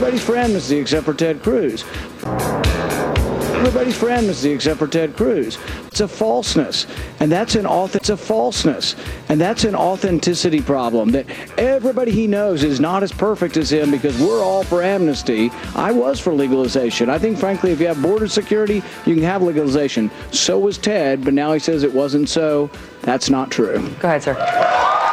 Everybody's 0.00 0.24
for 0.24 0.36
amnesty 0.36 0.78
except 0.78 1.04
for 1.04 1.12
Ted 1.12 1.42
Cruz. 1.42 1.84
Everybody's 2.24 3.98
for 3.98 4.08
amnesty 4.08 4.50
except 4.50 4.78
for 4.78 4.86
Ted 4.86 5.14
Cruz. 5.14 5.58
It's 5.88 6.00
a 6.00 6.08
falseness, 6.08 6.86
and 7.20 7.30
that's 7.30 7.54
an 7.54 7.66
auth- 7.66 7.96
it's 7.96 8.08
a 8.08 8.16
falseness, 8.16 8.96
and 9.28 9.38
that's 9.38 9.64
an 9.64 9.74
authenticity 9.74 10.62
problem. 10.62 11.10
That 11.10 11.26
everybody 11.58 12.12
he 12.12 12.26
knows 12.26 12.64
is 12.64 12.80
not 12.80 13.02
as 13.02 13.12
perfect 13.12 13.58
as 13.58 13.70
him 13.70 13.90
because 13.90 14.18
we're 14.18 14.42
all 14.42 14.62
for 14.64 14.82
amnesty. 14.82 15.50
I 15.76 15.92
was 15.92 16.18
for 16.18 16.32
legalization. 16.32 17.10
I 17.10 17.18
think, 17.18 17.36
frankly, 17.36 17.70
if 17.70 17.78
you 17.78 17.86
have 17.88 18.00
border 18.00 18.26
security, 18.26 18.82
you 19.04 19.14
can 19.14 19.24
have 19.24 19.42
legalization. 19.42 20.10
So 20.32 20.58
was 20.58 20.78
Ted, 20.78 21.22
but 21.26 21.34
now 21.34 21.52
he 21.52 21.58
says 21.58 21.82
it 21.82 21.92
wasn't 21.92 22.30
so. 22.30 22.70
That's 23.02 23.28
not 23.28 23.50
true. 23.50 23.86
Go 24.00 24.08
ahead, 24.08 24.22
sir. 24.22 25.09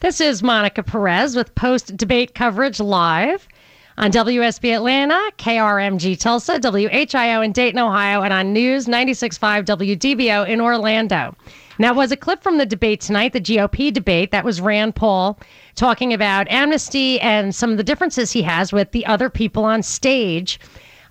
This 0.00 0.20
is 0.20 0.44
Monica 0.44 0.84
Perez 0.84 1.34
with 1.34 1.56
post 1.56 1.96
debate 1.96 2.32
coverage 2.32 2.78
live 2.78 3.48
on 3.96 4.12
WSB 4.12 4.72
Atlanta, 4.76 5.18
KRMG 5.38 6.16
Tulsa, 6.16 6.60
WHIO 6.60 7.44
in 7.44 7.50
Dayton, 7.50 7.80
Ohio, 7.80 8.22
and 8.22 8.32
on 8.32 8.52
News 8.52 8.86
96.5 8.86 9.64
WDBO 9.64 10.48
in 10.48 10.60
Orlando. 10.60 11.34
Now, 11.80 11.94
was 11.94 12.12
a 12.12 12.16
clip 12.16 12.44
from 12.44 12.58
the 12.58 12.64
debate 12.64 13.00
tonight, 13.00 13.32
the 13.32 13.40
GOP 13.40 13.92
debate. 13.92 14.30
That 14.30 14.44
was 14.44 14.60
Rand 14.60 14.94
Paul 14.94 15.40
talking 15.74 16.12
about 16.12 16.48
amnesty 16.48 17.18
and 17.20 17.52
some 17.52 17.72
of 17.72 17.76
the 17.76 17.82
differences 17.82 18.30
he 18.30 18.42
has 18.42 18.72
with 18.72 18.92
the 18.92 19.04
other 19.04 19.28
people 19.28 19.64
on 19.64 19.82
stage. 19.82 20.60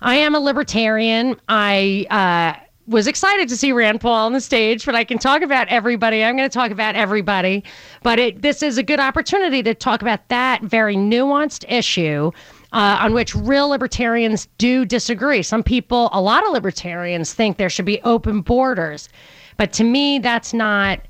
I 0.00 0.16
am 0.16 0.34
a 0.34 0.40
libertarian. 0.40 1.38
I 1.46 2.06
uh, 2.08 2.58
was 2.88 3.06
excited 3.06 3.48
to 3.50 3.56
see 3.56 3.70
Rand 3.72 4.00
Paul 4.00 4.26
on 4.26 4.32
the 4.32 4.40
stage, 4.40 4.86
but 4.86 4.94
I 4.94 5.04
can 5.04 5.18
talk 5.18 5.42
about 5.42 5.68
everybody. 5.68 6.24
I'm 6.24 6.36
going 6.36 6.48
to 6.48 6.52
talk 6.52 6.70
about 6.70 6.96
everybody. 6.96 7.62
But 8.02 8.18
it, 8.18 8.42
this 8.42 8.62
is 8.62 8.78
a 8.78 8.82
good 8.82 8.98
opportunity 8.98 9.62
to 9.62 9.74
talk 9.74 10.00
about 10.00 10.26
that 10.28 10.62
very 10.62 10.96
nuanced 10.96 11.64
issue 11.68 12.32
uh, 12.72 12.98
on 13.00 13.12
which 13.12 13.34
real 13.34 13.68
libertarians 13.68 14.48
do 14.56 14.86
disagree. 14.86 15.42
Some 15.42 15.62
people, 15.62 16.08
a 16.12 16.20
lot 16.20 16.46
of 16.46 16.52
libertarians, 16.52 17.34
think 17.34 17.58
there 17.58 17.70
should 17.70 17.84
be 17.84 18.00
open 18.02 18.40
borders. 18.40 19.10
But 19.58 19.72
to 19.74 19.84
me, 19.84 20.18
that's 20.18 20.54
not 20.54 21.00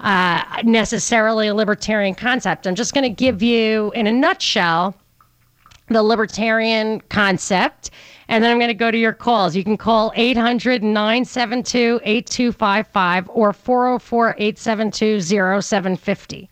uh, 0.00 0.42
necessarily 0.64 1.48
a 1.48 1.54
libertarian 1.54 2.14
concept. 2.14 2.66
I'm 2.66 2.74
just 2.74 2.94
going 2.94 3.04
to 3.04 3.10
give 3.10 3.42
you, 3.42 3.92
in 3.94 4.06
a 4.06 4.12
nutshell, 4.12 4.94
the 5.88 6.02
libertarian 6.02 7.00
concept. 7.08 7.90
And 8.28 8.42
then 8.42 8.50
I'm 8.50 8.58
going 8.58 8.68
to 8.68 8.74
go 8.74 8.90
to 8.90 8.98
your 8.98 9.12
calls. 9.12 9.54
You 9.54 9.62
can 9.62 9.76
call 9.76 10.12
800 10.16 10.82
972 10.82 12.00
8255 12.02 13.30
or 13.30 13.52
404 13.52 14.34
872 14.38 15.20
0750. 15.62 16.50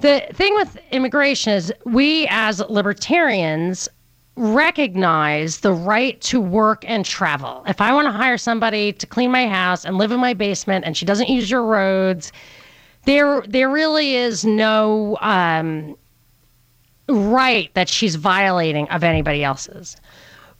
The 0.00 0.26
thing 0.32 0.54
with 0.54 0.78
immigration 0.90 1.52
is 1.52 1.72
we 1.84 2.26
as 2.30 2.60
libertarians 2.60 3.88
recognize 4.36 5.60
the 5.60 5.72
right 5.72 6.20
to 6.22 6.40
work 6.40 6.84
and 6.86 7.04
travel. 7.04 7.62
If 7.66 7.80
I 7.80 7.92
want 7.92 8.06
to 8.06 8.12
hire 8.12 8.38
somebody 8.38 8.92
to 8.94 9.06
clean 9.06 9.30
my 9.30 9.46
house 9.46 9.84
and 9.84 9.98
live 9.98 10.12
in 10.12 10.20
my 10.20 10.32
basement 10.32 10.84
and 10.86 10.96
she 10.96 11.04
doesn't 11.04 11.28
use 11.28 11.50
your 11.50 11.64
roads, 11.64 12.32
there 13.04 13.42
there 13.42 13.68
really 13.68 14.14
is 14.14 14.44
no 14.44 15.18
um, 15.20 15.96
right 17.08 17.72
that 17.74 17.88
she's 17.88 18.14
violating 18.14 18.88
of 18.88 19.04
anybody 19.04 19.44
else's. 19.44 19.96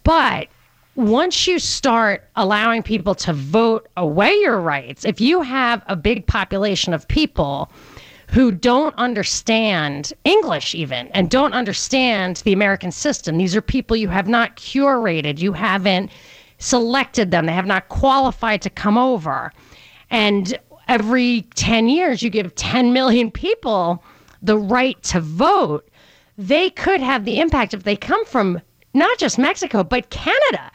But 0.02 0.48
once 0.96 1.46
you 1.46 1.58
start 1.58 2.28
allowing 2.36 2.82
people 2.82 3.14
to 3.14 3.32
vote 3.32 3.88
away 3.96 4.32
your 4.34 4.60
rights, 4.60 5.04
if 5.04 5.20
you 5.20 5.42
have 5.42 5.82
a 5.86 5.96
big 5.96 6.26
population 6.26 6.92
of 6.92 7.06
people 7.08 7.70
who 8.30 8.52
don't 8.52 8.94
understand 8.96 10.12
English, 10.24 10.74
even, 10.74 11.08
and 11.08 11.28
don't 11.30 11.52
understand 11.52 12.36
the 12.38 12.52
American 12.52 12.92
system. 12.92 13.36
These 13.36 13.56
are 13.56 13.60
people 13.60 13.96
you 13.96 14.08
have 14.08 14.28
not 14.28 14.56
curated, 14.56 15.40
you 15.40 15.52
haven't 15.52 16.12
selected 16.58 17.32
them, 17.32 17.46
they 17.46 17.52
have 17.52 17.66
not 17.66 17.88
qualified 17.88 18.62
to 18.62 18.70
come 18.70 18.96
over. 18.96 19.52
And 20.10 20.56
every 20.86 21.42
10 21.56 21.88
years, 21.88 22.22
you 22.22 22.30
give 22.30 22.54
10 22.54 22.92
million 22.92 23.32
people 23.32 24.04
the 24.42 24.58
right 24.58 25.00
to 25.04 25.20
vote. 25.20 25.88
They 26.38 26.70
could 26.70 27.00
have 27.00 27.24
the 27.24 27.40
impact 27.40 27.74
if 27.74 27.82
they 27.82 27.96
come 27.96 28.24
from 28.24 28.60
not 28.94 29.18
just 29.18 29.38
Mexico, 29.38 29.84
but 29.84 30.10
Canada. 30.10 30.70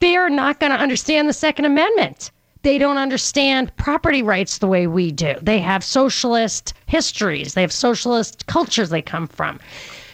They 0.00 0.16
are 0.16 0.30
not 0.30 0.60
going 0.60 0.72
to 0.72 0.78
understand 0.78 1.28
the 1.28 1.32
Second 1.32 1.64
Amendment 1.64 2.30
they 2.62 2.78
don't 2.78 2.98
understand 2.98 3.74
property 3.76 4.22
rights 4.22 4.58
the 4.58 4.66
way 4.66 4.86
we 4.86 5.12
do. 5.12 5.34
They 5.40 5.58
have 5.60 5.84
socialist 5.84 6.74
histories, 6.86 7.54
they 7.54 7.62
have 7.62 7.72
socialist 7.72 8.46
cultures 8.46 8.90
they 8.90 9.02
come 9.02 9.28
from. 9.28 9.60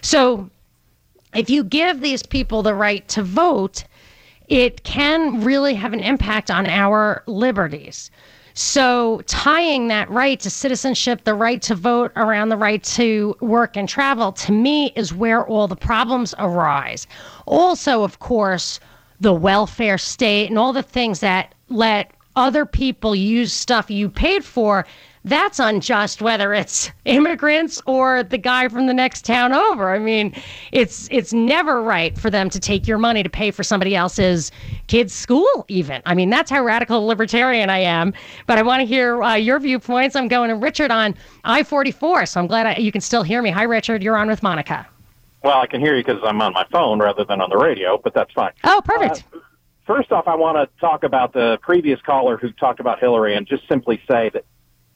So 0.02 0.50
if 1.34 1.48
you 1.48 1.64
give 1.64 2.00
these 2.00 2.22
people 2.22 2.62
the 2.62 2.74
right 2.74 3.06
to 3.08 3.22
vote, 3.22 3.84
it 4.48 4.84
can 4.84 5.42
really 5.42 5.74
have 5.74 5.92
an 5.92 6.00
impact 6.00 6.50
on 6.50 6.66
our 6.66 7.22
liberties. 7.26 8.10
So, 8.56 9.20
tying 9.26 9.88
that 9.88 10.08
right 10.08 10.38
to 10.38 10.48
citizenship, 10.48 11.24
the 11.24 11.34
right 11.34 11.60
to 11.62 11.74
vote 11.74 12.12
around 12.14 12.50
the 12.50 12.56
right 12.56 12.82
to 12.84 13.36
work 13.40 13.76
and 13.76 13.88
travel, 13.88 14.30
to 14.30 14.52
me, 14.52 14.92
is 14.94 15.12
where 15.12 15.44
all 15.44 15.66
the 15.66 15.74
problems 15.74 16.36
arise. 16.38 17.08
Also, 17.46 18.04
of 18.04 18.20
course, 18.20 18.78
the 19.20 19.34
welfare 19.34 19.98
state 19.98 20.50
and 20.50 20.58
all 20.58 20.72
the 20.72 20.84
things 20.84 21.18
that 21.18 21.52
let 21.68 22.12
other 22.36 22.64
people 22.64 23.16
use 23.16 23.52
stuff 23.52 23.90
you 23.90 24.08
paid 24.08 24.44
for, 24.44 24.86
that's 25.24 25.58
unjust 25.58 26.20
whether 26.20 26.52
it's 26.52 26.90
immigrants 27.06 27.80
or 27.86 28.22
the 28.22 28.36
guy 28.36 28.68
from 28.68 28.86
the 28.86 28.92
next 28.92 29.24
town 29.24 29.52
over. 29.52 29.94
I 29.94 29.98
mean, 29.98 30.34
it's 30.72 31.08
it's 31.10 31.32
never 31.32 31.82
right 31.82 32.16
for 32.16 32.28
them 32.28 32.50
to 32.50 32.60
take 32.60 32.86
your 32.86 32.98
money 32.98 33.22
to 33.22 33.30
pay 33.30 33.50
for 33.50 33.62
somebody 33.62 33.96
else's 33.96 34.52
kid's 34.86 35.14
school 35.14 35.64
even. 35.68 36.02
I 36.04 36.14
mean, 36.14 36.28
that's 36.28 36.50
how 36.50 36.62
radical 36.62 37.06
libertarian 37.06 37.70
I 37.70 37.78
am. 37.78 38.12
But 38.46 38.58
I 38.58 38.62
want 38.62 38.80
to 38.80 38.86
hear 38.86 39.22
uh, 39.22 39.34
your 39.34 39.58
viewpoints. 39.58 40.14
I'm 40.14 40.28
going 40.28 40.50
to 40.50 40.56
Richard 40.56 40.90
on 40.90 41.14
I-44, 41.44 42.28
so 42.28 42.40
I'm 42.40 42.46
glad 42.46 42.66
I, 42.66 42.76
you 42.76 42.92
can 42.92 43.00
still 43.00 43.22
hear 43.22 43.40
me. 43.40 43.50
Hi 43.50 43.62
Richard, 43.62 44.02
you're 44.02 44.16
on 44.16 44.28
with 44.28 44.42
Monica. 44.42 44.86
Well, 45.42 45.58
I 45.58 45.66
can 45.66 45.80
hear 45.80 45.96
you 45.96 46.04
because 46.04 46.22
I'm 46.24 46.40
on 46.40 46.52
my 46.52 46.66
phone 46.70 47.00
rather 47.00 47.24
than 47.24 47.40
on 47.40 47.50
the 47.50 47.58
radio, 47.58 47.98
but 48.02 48.14
that's 48.14 48.32
fine. 48.32 48.52
Oh, 48.64 48.80
perfect. 48.84 49.24
Uh, 49.32 49.38
first 49.86 50.10
off, 50.10 50.26
I 50.26 50.34
want 50.34 50.56
to 50.56 50.80
talk 50.80 51.04
about 51.04 51.32
the 51.32 51.58
previous 51.62 52.00
caller 52.00 52.36
who 52.38 52.50
talked 52.52 52.80
about 52.80 52.98
Hillary 52.98 53.34
and 53.34 53.46
just 53.46 53.68
simply 53.68 54.00
say 54.08 54.30
that 54.30 54.44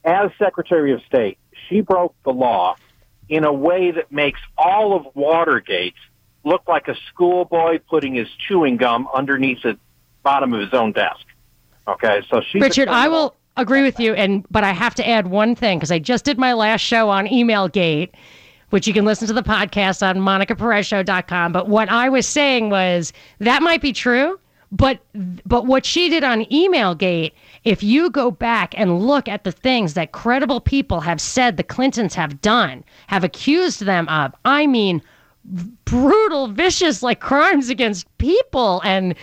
as 0.03 0.31
Secretary 0.37 0.93
of 0.93 1.01
State, 1.03 1.37
she 1.67 1.81
broke 1.81 2.15
the 2.23 2.31
law 2.31 2.75
in 3.27 3.43
a 3.43 3.53
way 3.53 3.91
that 3.91 4.11
makes 4.11 4.39
all 4.57 4.95
of 4.95 5.05
Watergate 5.15 5.95
look 6.43 6.67
like 6.67 6.87
a 6.87 6.95
schoolboy 7.09 7.79
putting 7.89 8.15
his 8.15 8.27
chewing 8.47 8.77
gum 8.77 9.07
underneath 9.13 9.61
the 9.63 9.77
bottom 10.23 10.53
of 10.53 10.61
his 10.61 10.73
own 10.73 10.91
desk. 10.91 11.25
Okay, 11.87 12.21
so 12.29 12.41
she. 12.41 12.59
Richard, 12.59 12.87
I 12.87 13.07
will 13.07 13.35
agree 13.57 13.83
with 13.83 13.99
you, 13.99 14.13
and 14.13 14.45
but 14.49 14.63
I 14.63 14.71
have 14.71 14.95
to 14.95 15.07
add 15.07 15.27
one 15.27 15.55
thing 15.55 15.77
because 15.79 15.91
I 15.91 15.99
just 15.99 16.25
did 16.25 16.37
my 16.37 16.53
last 16.53 16.81
show 16.81 17.09
on 17.09 17.27
Emailgate, 17.27 18.09
which 18.69 18.87
you 18.87 18.93
can 18.93 19.05
listen 19.05 19.27
to 19.27 19.33
the 19.33 19.43
podcast 19.43 20.07
on 20.07 20.17
MonicaPerezShow.com. 20.17 21.51
But 21.51 21.67
what 21.67 21.89
I 21.89 22.09
was 22.09 22.27
saying 22.27 22.69
was 22.69 23.11
that 23.39 23.61
might 23.61 23.81
be 23.81 23.91
true, 23.91 24.39
but 24.71 24.99
but 25.45 25.65
what 25.65 25.85
she 25.85 26.09
did 26.09 26.23
on 26.23 26.45
Emailgate, 26.45 27.31
if 27.63 27.83
you 27.83 28.09
go 28.09 28.31
back 28.31 28.73
and 28.77 29.01
look 29.05 29.27
at 29.27 29.43
the 29.43 29.51
things 29.51 29.93
that 29.93 30.11
credible 30.11 30.61
people 30.61 31.01
have 31.01 31.21
said 31.21 31.57
the 31.57 31.63
Clintons 31.63 32.15
have 32.15 32.41
done, 32.41 32.83
have 33.07 33.23
accused 33.23 33.85
them 33.85 34.07
of, 34.09 34.33
I 34.45 34.67
mean, 34.67 35.01
brutal, 35.85 36.47
vicious 36.47 37.01
like 37.03 37.19
crimes 37.19 37.69
against 37.69 38.05
people 38.17 38.81
and 38.83 39.15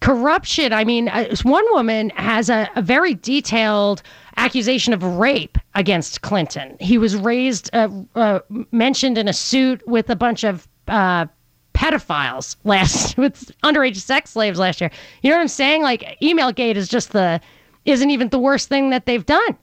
corruption. 0.00 0.72
I 0.72 0.84
mean, 0.84 1.08
uh, 1.08 1.34
one 1.42 1.64
woman 1.72 2.10
has 2.10 2.48
a, 2.48 2.68
a 2.76 2.82
very 2.82 3.14
detailed 3.14 4.02
accusation 4.36 4.92
of 4.92 5.02
rape 5.02 5.58
against 5.74 6.22
Clinton. 6.22 6.76
He 6.80 6.98
was 6.98 7.16
raised, 7.16 7.70
uh, 7.74 7.88
uh, 8.14 8.40
mentioned 8.72 9.18
in 9.18 9.28
a 9.28 9.32
suit 9.32 9.86
with 9.86 10.08
a 10.10 10.16
bunch 10.16 10.44
of 10.44 10.66
uh, 10.88 11.26
pedophiles 11.74 12.56
last 12.64 13.16
with 13.16 13.50
underage 13.62 13.96
sex 13.96 14.30
slaves 14.30 14.58
last 14.58 14.80
year. 14.80 14.90
You 15.22 15.30
know 15.30 15.36
what 15.36 15.42
I'm 15.42 15.48
saying? 15.48 15.82
Like 15.82 16.18
Emailgate 16.22 16.76
is 16.76 16.88
just 16.88 17.12
the 17.12 17.40
isn't 17.84 18.10
even 18.10 18.28
the 18.28 18.38
worst 18.38 18.68
thing 18.68 18.90
that 18.90 19.06
they've 19.06 19.24
done. 19.24 19.56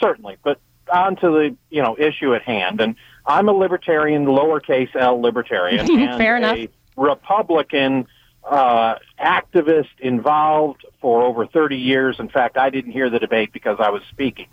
Certainly, 0.00 0.36
but 0.42 0.60
on 0.92 1.16
to 1.16 1.30
the 1.30 1.56
you 1.70 1.82
know 1.82 1.96
issue 1.98 2.34
at 2.34 2.42
hand, 2.42 2.80
and 2.80 2.96
I'm 3.26 3.48
a 3.48 3.52
libertarian, 3.52 4.26
lowercase 4.26 4.94
l 4.94 5.20
libertarian, 5.20 5.80
and 5.90 6.18
Fair 6.18 6.36
enough. 6.36 6.56
a 6.56 6.68
Republican 6.96 8.06
uh, 8.44 8.96
activist 9.20 9.88
involved 9.98 10.84
for 11.00 11.22
over 11.22 11.46
30 11.46 11.76
years. 11.76 12.18
In 12.18 12.28
fact, 12.28 12.56
I 12.56 12.70
didn't 12.70 12.92
hear 12.92 13.08
the 13.08 13.18
debate 13.18 13.52
because 13.52 13.78
I 13.80 13.90
was 13.90 14.02
speaking, 14.10 14.48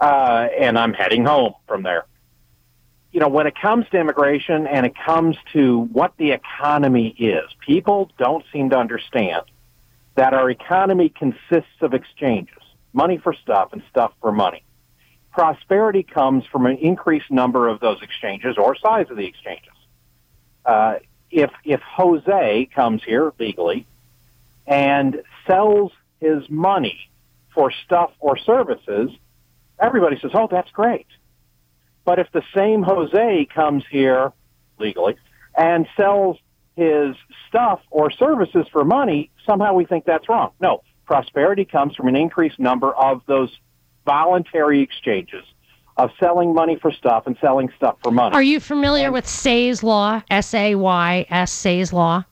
uh, 0.00 0.48
and 0.58 0.78
I'm 0.78 0.94
heading 0.94 1.24
home 1.24 1.54
from 1.66 1.82
there 1.82 2.06
you 3.12 3.20
know, 3.20 3.28
when 3.28 3.46
it 3.46 3.54
comes 3.54 3.86
to 3.90 4.00
immigration 4.00 4.66
and 4.66 4.86
it 4.86 4.94
comes 4.96 5.36
to 5.52 5.80
what 5.92 6.14
the 6.16 6.32
economy 6.32 7.08
is, 7.08 7.44
people 7.60 8.10
don't 8.18 8.44
seem 8.52 8.70
to 8.70 8.78
understand 8.78 9.42
that 10.14 10.34
our 10.34 10.50
economy 10.50 11.08
consists 11.08 11.80
of 11.80 11.94
exchanges, 11.94 12.62
money 12.92 13.18
for 13.18 13.32
stuff 13.34 13.72
and 13.72 13.82
stuff 13.90 14.12
for 14.20 14.32
money. 14.32 14.62
prosperity 15.32 16.02
comes 16.02 16.44
from 16.46 16.66
an 16.66 16.76
increased 16.76 17.30
number 17.30 17.68
of 17.68 17.80
those 17.80 18.00
exchanges 18.02 18.56
or 18.58 18.76
size 18.76 19.06
of 19.10 19.16
the 19.16 19.26
exchanges. 19.26 19.72
Uh, 20.64 20.96
if 21.30 21.50
if 21.64 21.80
Jose 21.80 22.68
comes 22.74 23.02
here 23.02 23.32
legally 23.38 23.86
and 24.66 25.22
sells 25.46 25.90
his 26.20 26.48
money 26.50 27.10
for 27.54 27.72
stuff 27.84 28.12
or 28.20 28.36
services, 28.36 29.10
everybody 29.80 30.18
says, 30.20 30.30
"Oh, 30.34 30.46
that's 30.50 30.70
great." 30.70 31.06
But 32.04 32.18
if 32.18 32.30
the 32.32 32.42
same 32.54 32.82
Jose 32.82 33.46
comes 33.46 33.84
here 33.90 34.32
legally 34.78 35.16
and 35.56 35.86
sells 35.96 36.38
his 36.76 37.16
stuff 37.48 37.80
or 37.90 38.10
services 38.10 38.66
for 38.72 38.84
money, 38.84 39.30
somehow 39.46 39.74
we 39.74 39.84
think 39.84 40.04
that's 40.04 40.28
wrong. 40.28 40.52
No, 40.60 40.82
prosperity 41.06 41.64
comes 41.64 41.94
from 41.94 42.08
an 42.08 42.16
increased 42.16 42.58
number 42.58 42.92
of 42.94 43.22
those 43.26 43.50
voluntary 44.04 44.80
exchanges 44.80 45.44
of 45.96 46.10
selling 46.18 46.54
money 46.54 46.76
for 46.80 46.90
stuff 46.90 47.26
and 47.26 47.36
selling 47.40 47.70
stuff 47.76 47.96
for 48.02 48.10
money. 48.10 48.34
Are 48.34 48.42
you 48.42 48.60
familiar 48.60 49.06
and, 49.06 49.12
with 49.12 49.28
Say's 49.28 49.82
law? 49.82 50.22
S 50.30 50.54
A 50.54 50.74
Y 50.74 51.26
S 51.28 51.52
Say's 51.52 51.92
law. 51.92 52.24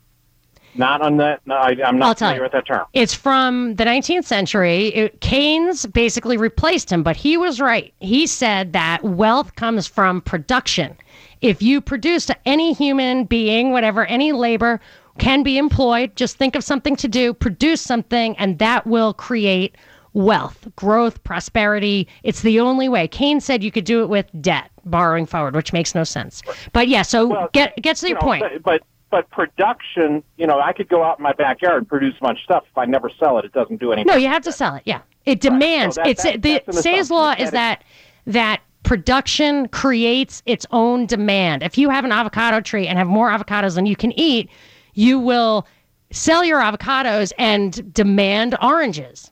Not 0.74 1.02
on 1.02 1.16
that. 1.16 1.40
No, 1.46 1.56
I, 1.56 1.76
am 1.82 1.98
not 1.98 2.18
familiar 2.18 2.42
with 2.42 2.52
that 2.52 2.66
term. 2.66 2.86
It's 2.92 3.14
from 3.14 3.74
the 3.76 3.84
19th 3.84 4.24
century. 4.24 4.88
It, 4.88 5.20
Keynes 5.20 5.86
basically 5.86 6.36
replaced 6.36 6.90
him, 6.90 7.02
but 7.02 7.16
he 7.16 7.36
was 7.36 7.60
right. 7.60 7.92
He 8.00 8.26
said 8.26 8.72
that 8.72 9.02
wealth 9.02 9.56
comes 9.56 9.86
from 9.86 10.20
production. 10.20 10.96
If 11.40 11.62
you 11.62 11.80
produce 11.80 12.30
any 12.46 12.72
human 12.72 13.24
being, 13.24 13.72
whatever, 13.72 14.06
any 14.06 14.32
labor 14.32 14.80
can 15.18 15.42
be 15.42 15.58
employed, 15.58 16.14
just 16.16 16.36
think 16.36 16.54
of 16.54 16.64
something 16.64 16.96
to 16.96 17.08
do, 17.08 17.34
produce 17.34 17.80
something, 17.80 18.36
and 18.38 18.58
that 18.58 18.86
will 18.86 19.12
create 19.12 19.76
wealth, 20.12 20.66
growth, 20.76 21.22
prosperity. 21.24 22.08
It's 22.22 22.42
the 22.42 22.60
only 22.60 22.88
way. 22.88 23.08
Keynes 23.08 23.44
said 23.44 23.62
you 23.62 23.70
could 23.70 23.84
do 23.84 24.02
it 24.02 24.08
with 24.08 24.26
debt, 24.40 24.70
borrowing 24.84 25.26
forward, 25.26 25.54
which 25.54 25.72
makes 25.72 25.94
no 25.94 26.04
sense. 26.04 26.42
But 26.72 26.88
yeah, 26.88 27.02
so 27.02 27.26
well, 27.26 27.48
get 27.52 27.76
get 27.80 27.96
to 27.96 28.08
your 28.08 28.18
know, 28.18 28.22
point. 28.22 28.62
But 28.62 28.82
but 29.10 29.28
production, 29.30 30.22
you 30.36 30.46
know, 30.46 30.60
I 30.60 30.72
could 30.72 30.88
go 30.88 31.02
out 31.02 31.18
in 31.18 31.22
my 31.22 31.32
backyard 31.32 31.78
and 31.78 31.88
produce 31.88 32.14
a 32.18 32.22
bunch 32.22 32.38
of 32.38 32.44
stuff. 32.44 32.64
If 32.70 32.78
I 32.78 32.84
never 32.84 33.10
sell 33.18 33.38
it, 33.38 33.44
it 33.44 33.52
doesn't 33.52 33.80
do 33.80 33.92
anything. 33.92 34.06
No, 34.06 34.16
you 34.16 34.28
have 34.28 34.42
to 34.42 34.52
sell 34.52 34.76
it. 34.76 34.82
Yeah, 34.84 35.02
it 35.26 35.40
demands. 35.40 35.96
Right. 35.98 36.18
So 36.18 36.22
that, 36.22 36.34
it's 36.36 36.42
that, 36.44 36.66
the 36.66 36.72
Say's 36.82 37.10
law 37.10 37.34
is 37.38 37.50
that 37.50 37.82
that 38.26 38.60
production 38.82 39.68
creates 39.68 40.42
its 40.46 40.66
own 40.70 41.06
demand. 41.06 41.62
If 41.62 41.76
you 41.76 41.90
have 41.90 42.04
an 42.04 42.12
avocado 42.12 42.60
tree 42.60 42.86
and 42.86 42.98
have 42.98 43.08
more 43.08 43.30
avocados 43.30 43.74
than 43.74 43.86
you 43.86 43.96
can 43.96 44.12
eat, 44.18 44.48
you 44.94 45.18
will 45.18 45.66
sell 46.10 46.44
your 46.44 46.60
avocados 46.60 47.32
and 47.38 47.92
demand 47.92 48.56
oranges. 48.62 49.30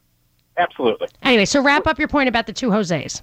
Absolutely. 0.56 1.08
Anyway, 1.22 1.44
so 1.44 1.62
wrap 1.62 1.86
up 1.86 1.98
your 1.98 2.08
point 2.08 2.28
about 2.28 2.46
the 2.46 2.52
two 2.52 2.70
Jose's. 2.70 3.22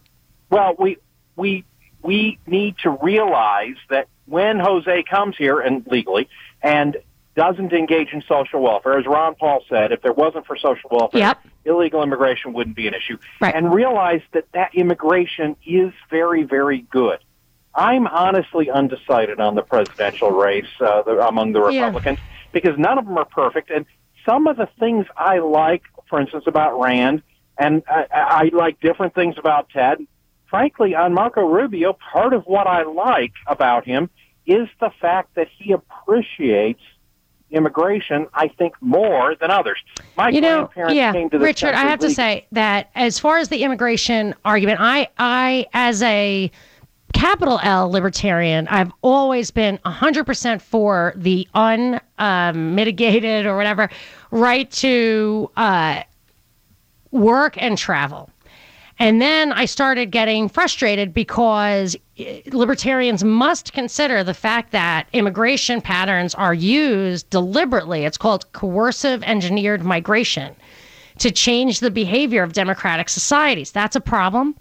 Well, 0.50 0.76
we 0.80 0.98
we 1.36 1.66
we 2.02 2.40
need 2.48 2.78
to 2.80 2.92
realize 2.92 3.76
that 3.90 4.08
when 4.26 4.60
Jose 4.60 5.04
comes 5.10 5.36
here 5.38 5.60
and 5.60 5.86
legally 5.88 6.30
and 6.66 6.98
doesn't 7.36 7.74
engage 7.74 8.12
in 8.12 8.24
social 8.28 8.62
welfare, 8.62 8.98
as 8.98 9.06
Ron 9.06 9.36
Paul 9.36 9.62
said, 9.70 9.92
if 9.92 10.02
there 10.02 10.14
wasn't 10.14 10.48
for 10.48 10.58
social 10.58 10.90
welfare, 10.90 11.20
yep. 11.20 11.40
illegal 11.64 12.02
immigration 12.02 12.54
wouldn't 12.54 12.76
be 12.76 12.88
an 12.88 12.94
issue. 12.94 13.18
Right. 13.40 13.54
And 13.54 13.74
realize 13.74 14.22
that 14.34 14.46
that 14.54 14.74
immigration 14.74 15.56
is 15.66 15.94
very, 16.10 16.44
very 16.44 16.80
good. 16.80 17.20
I'm 17.76 18.08
honestly 18.08 18.70
undecided 18.70 19.40
on 19.40 19.56
the 19.56 19.62
presidential 19.62 20.32
race 20.32 20.66
uh, 20.80 21.04
the, 21.04 21.28
among 21.28 21.52
the 21.52 21.62
Republicans 21.62 22.20
yeah. 22.20 22.50
because 22.54 22.80
none 22.80 22.98
of 22.98 23.06
them 23.06 23.18
are 23.18 23.26
perfect. 23.26 23.70
And 23.70 23.86
some 24.26 24.48
of 24.48 24.56
the 24.58 24.70
things 24.80 25.06
I 25.16 25.40
like, 25.40 25.84
for 26.10 26.20
instance, 26.20 26.46
about 26.48 26.80
Rand, 26.80 27.22
and 27.60 27.84
I, 27.88 28.06
I 28.12 28.50
like 28.54 28.80
different 28.80 29.14
things 29.14 29.36
about 29.38 29.70
Ted. 29.70 30.00
Frankly, 30.50 30.96
on 30.96 31.14
Marco 31.14 31.42
Rubio, 31.42 31.98
part 32.14 32.34
of 32.34 32.44
what 32.46 32.66
I 32.66 32.84
like 32.84 33.34
about 33.46 33.86
him 33.86 34.10
is 34.46 34.68
the 34.80 34.92
fact 35.02 35.36
that 35.36 35.48
he 35.58 35.72
appreciates 35.72 36.82
immigration, 37.52 38.28
I 38.34 38.48
think, 38.48 38.76
more 38.82 39.36
than 39.36 39.52
others. 39.52 39.78
My 40.18 40.30
you 40.30 40.42
know, 40.42 40.66
grandparents 40.66 40.96
yeah, 40.96 41.14
came 41.14 41.30
to 41.30 41.38
this 41.38 41.46
Richard, 41.46 41.74
I 41.74 41.82
have 41.82 42.00
to 42.00 42.10
say 42.10 42.46
that 42.52 42.90
as 42.96 43.20
far 43.20 43.38
as 43.38 43.50
the 43.50 43.64
immigration 43.64 44.36
argument, 44.44 44.80
I, 44.82 45.08
I, 45.18 45.68
as 45.74 46.02
a 46.04 46.52
capital 47.14 47.60
L 47.64 47.90
libertarian, 47.90 48.68
I've 48.68 48.92
always 49.02 49.52
been 49.52 49.80
100% 49.86 50.62
for 50.62 51.14
the 51.16 51.48
unmitigated 51.54 53.46
um, 53.46 53.52
or 53.52 53.58
whatever 53.58 53.90
right 54.32 54.70
to 54.72 55.50
uh, 55.56 56.04
work 57.12 57.62
and 57.62 57.78
travel. 57.78 58.30
And 58.98 59.22
then 59.22 59.52
I 59.52 59.66
started 59.66 60.12
getting 60.12 60.48
frustrated 60.48 61.14
because 61.14 61.98
eh, 62.18 62.42
libertarians 62.52 63.24
must 63.24 63.74
consider 63.74 64.24
the 64.24 64.34
fact 64.34 64.72
that 64.72 65.08
immigration 65.12 65.82
patterns 65.82 66.34
are 66.36 66.54
used 66.54 67.30
deliberately. 67.30 68.06
It's 68.06 68.18
called 68.18 68.52
coercive 68.54 69.22
engineered 69.24 69.84
migration 69.84 70.56
to 71.20 71.32
change 71.32 71.80
the 71.80 71.92
behavior 71.92 72.44
of 72.44 72.54
democratic 72.54 73.10
societies. 73.10 73.72
That's 73.72 73.96
a 73.96 74.02
problem. 74.02 74.56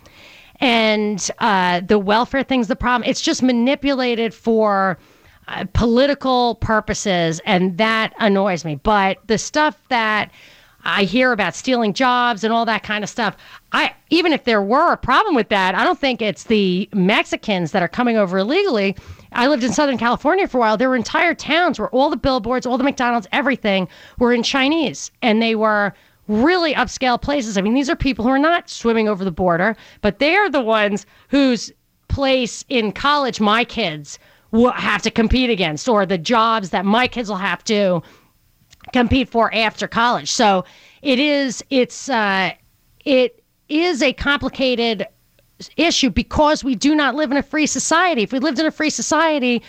And 0.61 1.31
uh, 1.39 1.81
the 1.81 1.99
welfare 1.99 2.43
thing's 2.43 2.69
the 2.69 2.77
problem. 2.77 3.09
It's 3.09 3.21
just 3.21 3.43
manipulated 3.43 4.33
for 4.33 4.99
uh, 5.49 5.67
political 5.75 6.55
purposes, 6.57 7.41
and 7.45 7.77
that 7.79 8.15
annoys 8.19 8.65
me. 8.65 8.77
But 8.77 9.19
the 9.27 9.37
stuff 9.37 9.79
that 9.89 10.31
I 10.85 11.05
hear 11.05 11.33
about 11.33 11.55
stealing 11.55 11.95
jobs 11.95 12.45
and 12.45 12.53
all 12.53 12.65
that 12.67 12.83
kind 12.83 13.03
of 13.03 13.11
stuff. 13.11 13.37
I 13.73 13.95
even 14.11 14.33
if 14.33 14.45
there 14.45 14.63
were 14.63 14.93
a 14.93 14.97
problem 14.97 15.35
with 15.35 15.49
that, 15.49 15.75
I 15.75 15.85
don't 15.85 15.99
think 15.99 16.21
it's 16.21 16.45
the 16.45 16.89
Mexicans 16.93 17.73
that 17.73 17.83
are 17.83 17.89
coming 17.89 18.17
over 18.17 18.39
illegally. 18.39 18.97
I 19.33 19.49
lived 19.49 19.65
in 19.65 19.73
Southern 19.73 19.99
California 19.99 20.47
for 20.47 20.59
a 20.59 20.61
while. 20.61 20.77
There 20.77 20.89
were 20.89 20.97
entire 20.97 21.35
towns 21.35 21.79
where 21.79 21.89
all 21.89 22.11
the 22.11 22.17
billboards, 22.17 22.67
all 22.67 22.79
the 22.79 22.85
McDonald's, 22.85 23.27
everything 23.33 23.89
were 24.19 24.33
in 24.33 24.43
Chinese, 24.43 25.11
and 25.23 25.43
they 25.43 25.55
were 25.55 25.93
really 26.29 26.75
upscale 26.75 27.21
places. 27.21 27.59
I 27.59 27.61
mean, 27.61 27.75
these 27.75 27.91
are 27.91 27.97
people 27.97 28.25
who 28.25 28.31
are 28.31 28.39
not 28.39 28.71
swimming 28.71 29.09
over 29.09 29.25
the 29.25 29.33
border, 29.33 29.77
but 30.01 30.19
they 30.19 30.37
are 30.37 30.49
the 30.49 30.63
ones 30.63 31.07
whose 31.29 31.73
place 32.09 32.65
in 32.69 32.93
college 32.93 33.41
my 33.41 33.65
kids 33.65 34.19
will 34.53 34.71
have 34.71 35.03
to 35.03 35.11
compete 35.11 35.51
against, 35.51 35.89
or 35.89 36.07
the 36.07 36.17
jobs 36.17 36.71
that 36.71 36.85
my 36.85 37.09
kids 37.09 37.29
will 37.29 37.37
have 37.37 37.65
to 37.65 38.01
compete 38.93 39.29
for 39.29 39.53
after 39.55 39.89
college. 39.89 40.31
So 40.31 40.65
it 41.03 41.19
is 41.19 41.65
it's 41.71 42.09
uh, 42.09 42.53
it 43.05 43.43
is 43.69 44.03
a 44.03 44.13
complicated 44.13 45.07
issue 45.77 46.11
because 46.11 46.65
we 46.65 46.75
do 46.75 46.95
not 46.95 47.15
live 47.15 47.31
in 47.31 47.37
a 47.37 47.43
free 47.43 47.67
society. 47.67 48.23
If 48.23 48.33
we 48.33 48.39
lived 48.39 48.59
in 48.59 48.67
a 48.67 48.71
free 48.71 48.91
society, 48.91 49.63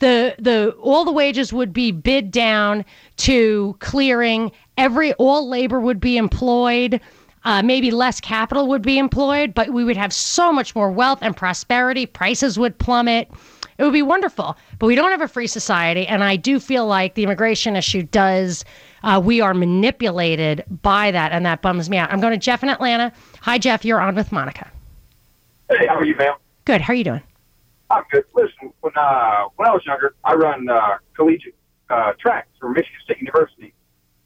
the 0.00 0.34
the 0.38 0.70
all 0.80 1.04
the 1.04 1.12
wages 1.12 1.52
would 1.52 1.72
be 1.72 1.92
bid 1.92 2.30
down 2.30 2.84
to 3.18 3.76
clearing. 3.80 4.52
Every 4.76 5.12
all 5.14 5.48
labor 5.48 5.80
would 5.80 6.00
be 6.00 6.16
employed. 6.16 7.00
Uh, 7.44 7.62
maybe 7.62 7.90
less 7.90 8.20
capital 8.20 8.66
would 8.66 8.82
be 8.82 8.98
employed, 8.98 9.54
but 9.54 9.70
we 9.70 9.84
would 9.84 9.96
have 9.96 10.12
so 10.12 10.52
much 10.52 10.74
more 10.74 10.90
wealth 10.90 11.20
and 11.22 11.36
prosperity. 11.36 12.04
Prices 12.04 12.58
would 12.58 12.78
plummet. 12.78 13.30
It 13.78 13.84
would 13.84 13.92
be 13.92 14.02
wonderful. 14.02 14.56
But 14.78 14.86
we 14.86 14.94
don't 14.96 15.10
have 15.10 15.20
a 15.20 15.28
free 15.28 15.46
society. 15.46 16.06
And 16.06 16.22
I 16.24 16.36
do 16.36 16.58
feel 16.58 16.86
like 16.86 17.14
the 17.14 17.22
immigration 17.22 17.76
issue 17.76 18.02
does, 18.02 18.64
uh, 19.04 19.20
we 19.24 19.40
are 19.40 19.54
manipulated 19.54 20.64
by 20.82 21.12
that. 21.12 21.32
And 21.32 21.46
that 21.46 21.62
bums 21.62 21.88
me 21.88 21.96
out. 21.96 22.12
I'm 22.12 22.20
going 22.20 22.32
to 22.32 22.38
Jeff 22.38 22.62
in 22.62 22.68
Atlanta. 22.68 23.12
Hi, 23.42 23.56
Jeff. 23.58 23.84
You're 23.84 24.00
on 24.00 24.16
with 24.16 24.32
Monica. 24.32 24.70
Hey, 25.70 25.86
how 25.86 25.96
are 25.96 26.04
you, 26.04 26.16
ma'am? 26.16 26.34
Good. 26.64 26.80
How 26.80 26.92
are 26.92 26.96
you 26.96 27.04
doing? 27.04 27.22
I'm 27.90 28.02
good. 28.10 28.24
Listen, 28.34 28.72
when, 28.80 28.92
uh, 28.96 29.44
when 29.56 29.68
I 29.68 29.72
was 29.72 29.82
younger, 29.86 30.14
I 30.24 30.34
run 30.34 30.68
uh, 30.68 30.98
collegiate 31.14 31.54
uh, 31.88 32.12
tracks 32.20 32.48
for 32.58 32.68
Michigan 32.70 33.00
State 33.04 33.18
University. 33.18 33.72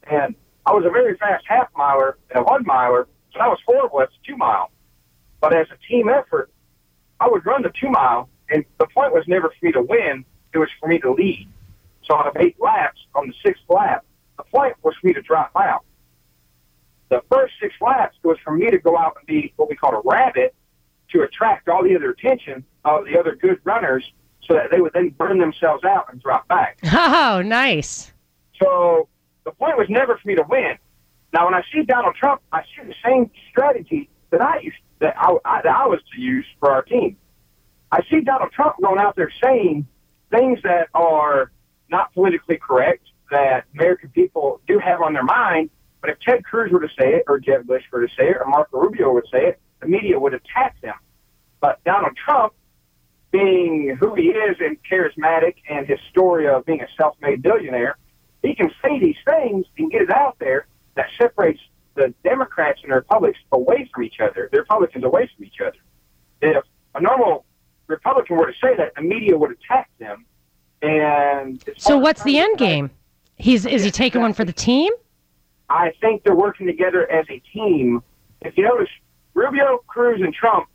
And 0.09 0.35
I 0.65 0.73
was 0.73 0.83
a 0.85 0.89
very 0.89 1.15
fast 1.17 1.45
half 1.47 1.67
miler 1.75 2.17
and 2.31 2.39
a 2.39 2.43
one 2.43 2.65
miler, 2.65 3.07
so 3.33 3.39
I 3.39 3.47
was 3.47 3.59
horrible 3.65 4.01
at 4.01 4.09
the 4.09 4.15
two 4.27 4.35
mile. 4.35 4.71
But 5.39 5.55
as 5.55 5.67
a 5.71 5.77
team 5.87 6.09
effort, 6.09 6.51
I 7.19 7.29
would 7.29 7.45
run 7.45 7.61
the 7.61 7.71
two 7.79 7.89
mile 7.89 8.29
and 8.49 8.65
the 8.79 8.87
point 8.87 9.13
was 9.13 9.23
never 9.27 9.49
for 9.49 9.65
me 9.65 9.71
to 9.71 9.81
win. 9.81 10.25
It 10.53 10.57
was 10.57 10.69
for 10.79 10.87
me 10.87 10.99
to 10.99 11.11
lead. 11.11 11.47
So 12.05 12.15
out 12.15 12.27
of 12.27 12.37
eight 12.37 12.55
laps, 12.59 12.99
on 13.15 13.27
the 13.27 13.33
sixth 13.45 13.63
lap, 13.69 14.05
the 14.37 14.43
point 14.43 14.75
was 14.83 14.93
for 14.99 15.07
me 15.07 15.13
to 15.13 15.21
drop 15.21 15.51
out. 15.55 15.85
The 17.09 17.21
first 17.31 17.53
six 17.61 17.73
laps 17.81 18.17
was 18.23 18.37
for 18.43 18.55
me 18.55 18.69
to 18.69 18.77
go 18.77 18.97
out 18.97 19.15
and 19.17 19.27
be 19.27 19.53
what 19.55 19.69
we 19.69 19.75
call 19.75 19.95
a 19.95 20.01
rabbit 20.03 20.55
to 21.11 21.21
attract 21.21 21.69
all 21.69 21.83
the 21.83 21.95
other 21.95 22.09
attention 22.09 22.65
of 22.85 23.05
the 23.05 23.19
other 23.19 23.35
good 23.35 23.59
runners 23.63 24.03
so 24.47 24.55
that 24.55 24.71
they 24.71 24.81
would 24.81 24.93
then 24.93 25.09
burn 25.09 25.37
themselves 25.37 25.83
out 25.83 26.11
and 26.11 26.21
drop 26.21 26.47
back. 26.47 26.79
Oh, 26.93 27.41
nice. 27.41 28.11
So 28.61 29.07
the 29.45 29.51
point 29.51 29.77
was 29.77 29.87
never 29.89 30.17
for 30.17 30.27
me 30.27 30.35
to 30.35 30.43
win. 30.47 30.77
Now, 31.31 31.45
when 31.45 31.53
I 31.53 31.63
see 31.73 31.83
Donald 31.83 32.15
Trump, 32.15 32.41
I 32.51 32.61
see 32.63 32.85
the 32.85 32.95
same 33.03 33.31
strategy 33.49 34.09
that 34.29 34.41
I 34.41 34.59
used 34.59 34.77
that 34.99 35.15
I, 35.17 35.35
I, 35.45 35.61
that 35.63 35.75
I 35.75 35.87
was 35.87 35.99
to 36.15 36.21
use 36.21 36.45
for 36.59 36.71
our 36.71 36.81
team. 36.81 37.17
I 37.93 38.01
see 38.09 38.21
Donald 38.21 38.51
Trump 38.51 38.77
going 38.81 38.97
out 38.97 39.15
there 39.15 39.31
saying 39.43 39.85
things 40.31 40.59
that 40.63 40.87
are 40.95 41.51
not 41.91 42.11
politically 42.15 42.57
correct 42.57 43.03
that 43.29 43.65
American 43.75 44.09
people 44.09 44.61
do 44.67 44.79
have 44.79 44.99
on 44.99 45.13
their 45.13 45.23
mind. 45.23 45.69
But 46.01 46.09
if 46.09 46.19
Ted 46.19 46.43
Cruz 46.43 46.71
were 46.71 46.79
to 46.79 46.87
say 46.99 47.13
it, 47.13 47.25
or 47.27 47.37
Jeb 47.37 47.67
Bush 47.67 47.83
were 47.91 48.01
to 48.01 48.11
say 48.15 48.29
it, 48.29 48.37
or 48.37 48.47
Marco 48.47 48.79
Rubio 48.79 49.13
would 49.13 49.27
say 49.31 49.45
it, 49.45 49.59
the 49.79 49.87
media 49.87 50.19
would 50.19 50.33
attack 50.33 50.81
them. 50.81 50.95
But 51.61 51.83
Donald 51.83 52.17
Trump, 52.17 52.53
being 53.29 53.95
who 53.99 54.15
he 54.15 54.29
is 54.29 54.57
and 54.59 54.75
charismatic 54.91 55.57
and 55.69 55.85
his 55.85 55.99
story 56.09 56.47
of 56.47 56.65
being 56.65 56.81
a 56.81 56.87
self-made 56.97 57.43
billionaire, 57.43 57.97
he 58.41 58.55
can 58.55 58.71
say 58.83 58.99
these 58.99 59.17
things 59.23 59.67
and 59.77 59.91
get 59.91 60.01
it 60.01 60.11
out 60.11 60.37
there 60.39 60.65
that 60.95 61.05
separates 61.15 61.61
the 61.93 62.11
Democrats 62.23 62.79
and 62.81 62.91
the 62.91 62.95
Republicans 62.95 63.45
away 63.51 63.87
from 63.93 64.01
each 64.03 64.19
other, 64.19 64.49
the 64.51 64.57
Republicans 64.61 65.03
away 65.03 65.29
from 65.35 65.45
each 65.45 65.61
other. 65.61 65.77
If 66.41 66.63
a 66.95 66.99
normal 67.01 67.45
Republican 67.87 68.37
were 68.37 68.47
to 68.47 68.57
say 68.61 68.75
that, 68.77 68.93
the 68.95 69.01
media 69.01 69.37
would 69.37 69.51
attack 69.51 69.89
them. 69.99 70.25
And 70.81 71.63
So 71.77 71.97
what's 71.97 72.23
the 72.23 72.39
end 72.39 72.57
game? 72.57 72.91
He's 73.35 73.65
is 73.65 73.83
he 73.83 73.91
taking 73.91 74.21
one 74.21 74.33
for 74.33 74.45
the 74.45 74.53
team? 74.53 74.91
I 75.69 75.91
think 76.01 76.23
they're 76.23 76.35
working 76.35 76.67
together 76.67 77.09
as 77.09 77.25
a 77.29 77.41
team. 77.53 78.03
If 78.41 78.57
you 78.57 78.63
notice, 78.63 78.89
Rubio, 79.33 79.79
Cruz, 79.87 80.21
and 80.21 80.33
Trump, 80.33 80.67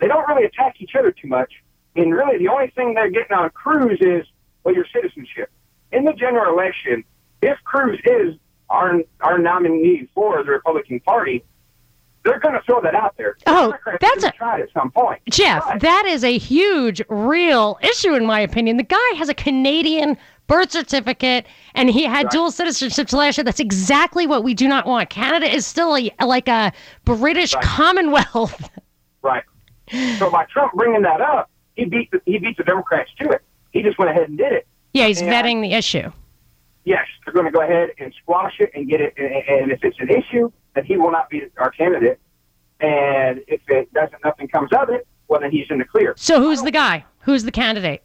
they 0.00 0.06
don't 0.06 0.26
really 0.28 0.44
attack 0.44 0.76
each 0.80 0.92
other 0.98 1.10
too 1.10 1.28
much. 1.28 1.52
And 1.96 2.14
really, 2.14 2.38
the 2.38 2.48
only 2.48 2.68
thing 2.68 2.94
they're 2.94 3.10
getting 3.10 3.36
on 3.36 3.50
Cruz 3.50 3.98
is, 4.00 4.26
well, 4.64 4.74
your 4.74 4.86
citizenship. 4.94 5.50
In 5.92 6.04
the 6.04 6.12
general 6.12 6.52
election, 6.52 7.04
if 7.42 7.58
Cruz 7.64 7.98
is 8.04 8.34
our 8.70 9.00
our 9.20 9.38
nominee 9.38 10.08
for 10.14 10.42
the 10.44 10.50
Republican 10.50 11.00
Party, 11.00 11.44
they're 12.26 12.40
going 12.40 12.54
to 12.54 12.60
throw 12.66 12.80
that 12.82 12.94
out 12.94 13.16
there. 13.16 13.36
Oh, 13.46 13.72
that's 14.00 14.24
a- 14.24 14.30
try 14.32 14.60
at 14.60 14.68
some 14.74 14.90
point. 14.90 15.20
Jeff, 15.30 15.64
But- 15.66 15.80
that 15.80 16.04
is 16.06 16.24
a 16.24 16.36
huge, 16.36 17.00
real 17.08 17.78
issue 17.82 18.14
in 18.14 18.26
my 18.26 18.40
opinion. 18.40 18.76
The 18.76 18.82
guy 18.82 19.14
has 19.16 19.28
a 19.28 19.34
Canadian 19.34 20.16
birth 20.48 20.70
certificate 20.72 21.46
and 21.74 21.88
he 21.90 22.04
had 22.04 22.24
Right. 22.26 22.30
dual 22.32 22.50
citizenship 22.50 23.12
last 23.12 23.38
year. 23.38 23.44
That's 23.44 23.60
exactly 23.60 24.26
what 24.26 24.44
we 24.44 24.54
do 24.54 24.68
not 24.68 24.86
want. 24.86 25.08
Canada 25.10 25.52
is 25.52 25.66
still 25.66 25.96
a, 25.96 26.10
like 26.24 26.48
a 26.48 26.72
British 27.04 27.54
Right. 27.54 27.64
Commonwealth. 27.64 28.68
Right. 29.22 29.42
So 30.18 30.30
by 30.30 30.44
Trump 30.46 30.72
bringing 30.74 31.02
that 31.02 31.20
up, 31.20 31.50
he 31.74 31.84
beat 31.84 32.10
the, 32.10 32.20
he 32.26 32.38
beat 32.38 32.56
the 32.56 32.64
Democrats 32.64 33.10
to 33.20 33.28
it. 33.30 33.42
He 33.72 33.82
just 33.82 33.98
went 33.98 34.10
ahead 34.10 34.28
and 34.28 34.38
did 34.38 34.52
it. 34.52 34.66
yeah, 34.94 35.06
he's 35.06 35.20
Yeah. 35.20 35.30
vetting 35.42 35.62
the 35.62 35.72
issue. 35.74 36.10
yes, 36.84 37.04
they're 37.24 37.34
going 37.34 37.46
to 37.46 37.50
go 37.52 37.60
ahead 37.62 37.90
and 37.98 38.14
squash 38.22 38.54
it 38.60 38.70
and 38.74 38.88
get 38.88 39.00
it. 39.00 39.14
And 39.18 39.26
and 39.26 39.72
if 39.72 39.82
it's 39.82 39.98
an 39.98 40.08
issue, 40.08 40.50
then 40.76 40.84
he 40.84 40.96
will 40.96 41.10
not 41.10 41.28
be 41.28 41.42
our 41.56 41.70
candidate. 41.70 42.20
And 42.80 43.40
if 43.48 43.62
it 43.68 43.92
doesn't, 43.92 44.22
nothing 44.24 44.46
comes 44.46 44.70
of 44.78 44.90
it, 44.90 45.06
well, 45.26 45.40
then 45.40 45.50
he's 45.50 45.66
in 45.70 45.78
the 45.78 45.84
clear. 45.84 46.14
So 46.16 46.40
who's 46.40 46.62
the 46.62 46.70
guy? 46.70 47.04
Who's 47.20 47.42
the 47.42 47.50
candidate? 47.50 48.04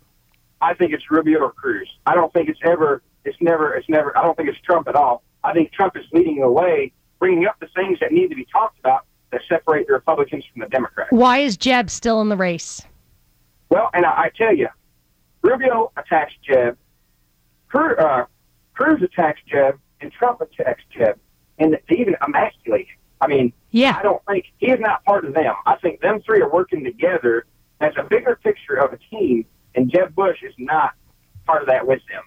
I 0.62 0.74
think 0.74 0.94
it's 0.94 1.12
Rubio 1.12 1.40
or 1.40 1.52
Cruz. 1.52 1.90
I 2.06 2.16
don't 2.16 2.32
think 2.34 2.50
it's 2.50 2.60
ever, 2.64 3.04
it's 3.26 3.38
never, 3.42 3.76
it's 3.76 3.90
never, 3.90 4.18
I 4.18 4.24
don't 4.24 4.36
think 4.38 4.50
it's 4.50 4.62
Trump 4.62 4.88
at 4.88 4.96
all. 4.96 5.24
I 5.44 5.54
think 5.54 5.72
Trump 5.74 5.98
is 5.98 6.06
leading 6.14 6.40
the 6.40 6.50
way, 6.50 6.94
bringing 7.20 7.46
up 7.46 7.60
the 7.60 7.68
things 7.76 8.00
that 8.00 8.12
need 8.12 8.30
to 8.30 8.36
be 8.36 8.46
talked 8.46 8.80
about 8.80 9.06
that 9.32 9.42
separate 9.50 9.88
the 9.88 9.94
Republicans 9.94 10.46
from 10.52 10.62
the 10.62 10.70
Democrats. 10.70 11.12
Why 11.12 11.40
is 11.40 11.58
Jeb 11.58 11.90
still 11.90 12.22
in 12.22 12.30
the 12.30 12.38
race? 12.38 12.82
Well, 13.70 13.90
and 13.94 14.06
I, 14.06 14.10
I 14.10 14.32
tell 14.36 14.56
you, 14.56 14.68
Rubio 15.42 15.92
attacks 15.98 16.34
Jeb, 16.44 16.78
Cruz, 17.68 17.98
uh, 18.00 18.26
Cruz 18.74 19.02
attacks 19.02 19.42
Jeb, 19.48 19.80
and 20.00 20.12
Trump 20.12 20.42
attacks 20.42 20.84
Jeb, 20.96 21.20
and 21.62 21.78
they 21.90 21.96
even 21.96 22.16
emasculate 22.26 22.88
him. 22.88 22.98
I 23.22 23.28
mean, 23.28 23.54
Yeah. 23.70 23.96
I 23.98 24.02
don't 24.02 24.22
think 24.26 24.46
he 24.58 24.68
is 24.72 24.80
not 24.80 25.04
part 25.06 25.26
of 25.26 25.34
them. 25.34 25.54
I 25.66 25.76
think 25.76 26.02
them 26.02 26.22
three 26.26 26.42
are 26.42 26.50
working 26.50 26.84
together 26.84 27.46
as 27.80 27.94
a 27.98 28.04
bigger 28.04 28.40
picture 28.44 28.76
of 28.76 28.94
a 28.94 28.98
team, 28.98 29.46
and 29.76 29.90
Jeb 29.92 30.14
Bush 30.16 30.40
is 30.44 30.54
not 30.58 30.94
part 31.46 31.62
of 31.62 31.68
that 31.68 31.86
with 31.88 32.02
them. 32.12 32.24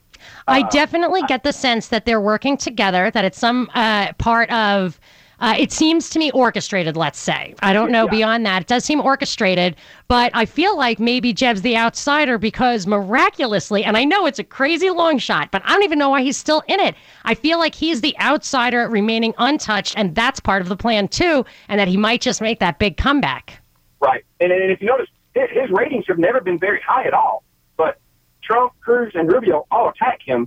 I 0.46 0.60
Uh, 0.62 0.68
definitely 0.70 1.22
get 1.28 1.42
the 1.42 1.52
sense 1.52 1.88
that 1.88 2.04
they're 2.06 2.20
working 2.20 2.56
together, 2.56 3.10
that 3.10 3.24
it's 3.24 3.38
some 3.38 3.68
uh, 3.74 4.12
part 4.14 4.50
of. 4.50 4.98
Uh, 5.40 5.54
it 5.58 5.72
seems 5.72 6.08
to 6.10 6.18
me 6.18 6.30
orchestrated, 6.30 6.96
let's 6.96 7.18
say. 7.18 7.54
I 7.60 7.72
don't 7.72 7.90
know 7.90 8.04
Yeah. 8.04 8.10
beyond 8.10 8.46
that. 8.46 8.62
It 8.62 8.68
does 8.68 8.84
seem 8.84 9.00
orchestrated, 9.00 9.76
but 10.08 10.30
I 10.34 10.44
feel 10.44 10.76
like 10.76 10.98
maybe 11.00 11.32
Jeb's 11.32 11.62
the 11.62 11.76
outsider 11.76 12.38
because 12.38 12.86
miraculously, 12.86 13.84
and 13.84 13.96
I 13.96 14.04
know 14.04 14.26
it's 14.26 14.38
a 14.38 14.44
crazy 14.44 14.90
long 14.90 15.18
shot, 15.18 15.50
but 15.50 15.62
I 15.64 15.70
don't 15.72 15.82
even 15.82 15.98
know 15.98 16.10
why 16.10 16.22
he's 16.22 16.36
still 16.36 16.62
in 16.68 16.78
it. 16.80 16.94
I 17.24 17.34
feel 17.34 17.58
like 17.58 17.74
he's 17.74 18.00
the 18.00 18.16
outsider 18.20 18.88
remaining 18.88 19.34
untouched, 19.38 19.94
and 19.96 20.14
that's 20.14 20.38
part 20.40 20.62
of 20.62 20.68
the 20.68 20.76
plan 20.76 21.08
too, 21.08 21.44
and 21.68 21.80
that 21.80 21.88
he 21.88 21.96
might 21.96 22.20
just 22.20 22.40
make 22.40 22.60
that 22.60 22.78
big 22.78 22.96
comeback. 22.96 23.60
Right. 24.00 24.24
And, 24.40 24.52
and 24.52 24.70
if 24.70 24.80
you 24.80 24.86
notice, 24.86 25.08
his, 25.34 25.50
his 25.50 25.70
ratings 25.70 26.04
have 26.06 26.18
never 26.18 26.40
been 26.40 26.58
very 26.58 26.80
high 26.86 27.06
at 27.06 27.12
all. 27.14 27.42
But 27.76 27.98
Trump, 28.42 28.72
Cruz, 28.80 29.12
and 29.16 29.30
Rubio 29.32 29.66
all 29.72 29.88
attack 29.88 30.20
him 30.24 30.46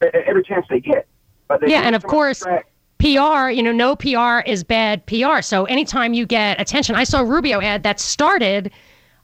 every 0.00 0.44
chance 0.44 0.66
they 0.70 0.78
get. 0.80 1.06
But 1.48 1.60
they 1.62 1.70
Yeah, 1.70 1.80
and 1.80 1.96
of 1.96 2.04
course, 2.04 2.40
track- 2.40 2.67
PR, 2.98 3.50
you 3.50 3.62
know, 3.62 3.72
no 3.72 3.96
PR 3.96 4.40
is 4.46 4.64
bad 4.64 5.06
PR. 5.06 5.40
So 5.40 5.64
anytime 5.66 6.14
you 6.14 6.26
get 6.26 6.60
attention, 6.60 6.94
I 6.94 7.04
saw 7.04 7.20
Rubio 7.20 7.60
ad 7.60 7.82
that 7.84 8.00
started 8.00 8.72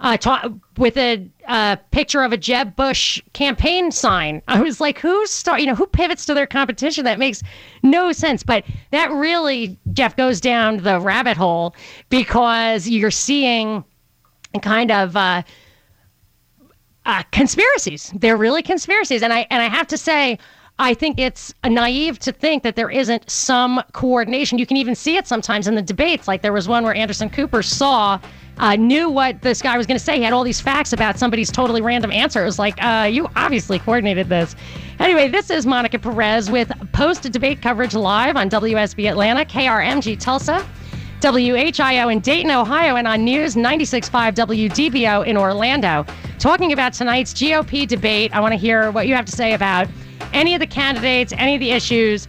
uh, 0.00 0.16
ta- 0.16 0.50
with 0.76 0.96
a 0.96 1.78
picture 1.90 2.22
of 2.22 2.32
a 2.32 2.36
Jeb 2.36 2.76
Bush 2.76 3.22
campaign 3.32 3.90
sign. 3.90 4.42
I 4.48 4.60
was 4.60 4.80
like, 4.80 4.98
who's 4.98 5.30
start? 5.30 5.60
You 5.60 5.66
know, 5.66 5.74
who 5.74 5.86
pivots 5.86 6.26
to 6.26 6.34
their 6.34 6.46
competition? 6.46 7.04
That 7.04 7.18
makes 7.18 7.42
no 7.82 8.12
sense. 8.12 8.42
But 8.42 8.64
that 8.90 9.10
really, 9.10 9.78
Jeff, 9.92 10.16
goes 10.16 10.40
down 10.40 10.78
the 10.78 11.00
rabbit 11.00 11.36
hole 11.36 11.74
because 12.10 12.88
you're 12.88 13.10
seeing 13.10 13.84
kind 14.62 14.90
of. 14.90 15.16
Uh, 15.16 15.42
uh, 17.06 17.22
conspiracies. 17.32 18.10
They're 18.14 18.36
really 18.36 18.62
conspiracies, 18.62 19.22
and 19.22 19.30
I 19.30 19.46
and 19.50 19.62
I 19.62 19.68
have 19.68 19.86
to 19.88 19.98
say, 19.98 20.38
I 20.78 20.92
think 20.92 21.20
it's 21.20 21.54
naive 21.64 22.18
to 22.20 22.32
think 22.32 22.64
that 22.64 22.74
there 22.74 22.90
isn't 22.90 23.30
some 23.30 23.80
coordination. 23.92 24.58
You 24.58 24.66
can 24.66 24.76
even 24.76 24.96
see 24.96 25.16
it 25.16 25.28
sometimes 25.28 25.68
in 25.68 25.76
the 25.76 25.82
debates. 25.82 26.26
Like 26.26 26.42
there 26.42 26.52
was 26.52 26.66
one 26.66 26.82
where 26.82 26.94
Anderson 26.94 27.30
Cooper 27.30 27.62
saw. 27.62 28.18
Uh, 28.56 28.76
knew 28.76 29.10
what 29.10 29.42
this 29.42 29.60
guy 29.60 29.76
was 29.76 29.84
going 29.84 29.98
to 29.98 30.04
say. 30.04 30.16
He 30.16 30.22
had 30.22 30.32
all 30.32 30.44
these 30.44 30.60
facts 30.60 30.92
about 30.92 31.18
somebody's 31.18 31.50
totally 31.50 31.82
random 31.82 32.12
answer. 32.12 32.40
It 32.40 32.44
was 32.44 32.56
like, 32.56 32.80
uh, 32.80 33.08
you 33.10 33.28
obviously 33.34 33.80
coordinated 33.80 34.28
this. 34.28 34.54
Anyway, 35.00 35.26
this 35.26 35.50
is 35.50 35.66
Monica 35.66 35.98
Perez 35.98 36.52
with 36.52 36.70
post 36.92 37.22
debate 37.32 37.60
coverage 37.60 37.94
live 37.94 38.36
on 38.36 38.48
WSB 38.48 39.10
Atlanta, 39.10 39.44
KRMG 39.44 40.20
Tulsa. 40.20 40.64
WHIO 41.20 42.12
in 42.12 42.20
Dayton, 42.20 42.50
Ohio, 42.52 42.94
and 42.94 43.08
on 43.08 43.24
News 43.24 43.56
96.5 43.56 44.34
WDBO 44.34 45.26
in 45.26 45.36
Orlando. 45.36 46.06
Talking 46.38 46.72
about 46.72 46.92
tonight's 46.92 47.32
GOP 47.34 47.88
debate, 47.88 48.32
I 48.36 48.40
want 48.40 48.52
to 48.52 48.58
hear 48.58 48.92
what 48.92 49.08
you 49.08 49.14
have 49.14 49.24
to 49.24 49.32
say 49.32 49.54
about 49.54 49.88
any 50.34 50.54
of 50.54 50.60
the 50.60 50.66
candidates, 50.66 51.32
any 51.38 51.54
of 51.54 51.60
the 51.60 51.70
issues. 51.70 52.26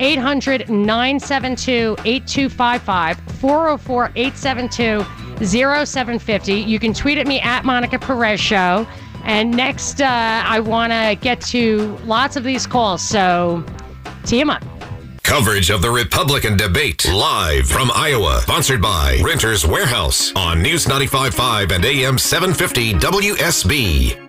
800 0.00 0.70
972 0.70 1.96
8255, 2.04 3.18
404 3.40 4.12
872 4.14 5.44
0750. 5.44 6.54
You 6.54 6.78
can 6.78 6.94
tweet 6.94 7.18
at 7.18 7.26
me 7.26 7.40
at 7.40 7.64
Monica 7.64 7.98
Perez 7.98 8.40
Show. 8.40 8.86
And 9.24 9.50
next, 9.50 10.00
uh, 10.00 10.06
I 10.46 10.60
want 10.60 10.92
to 10.92 11.18
get 11.20 11.40
to 11.42 11.98
lots 12.04 12.36
of 12.36 12.44
these 12.44 12.66
calls. 12.66 13.02
So, 13.02 13.64
tee 14.24 14.40
'em 14.40 14.50
up. 14.50 14.64
Coverage 15.22 15.68
of 15.68 15.82
the 15.82 15.90
Republican 15.90 16.56
debate 16.56 17.06
live 17.12 17.68
from 17.68 17.90
Iowa, 17.94 18.40
sponsored 18.42 18.80
by 18.80 19.20
Renters 19.22 19.66
Warehouse 19.66 20.32
on 20.34 20.62
News 20.62 20.86
95.5 20.86 21.72
and 21.72 21.84
AM 21.84 22.16
750 22.16 22.94
WSB. 22.94 24.27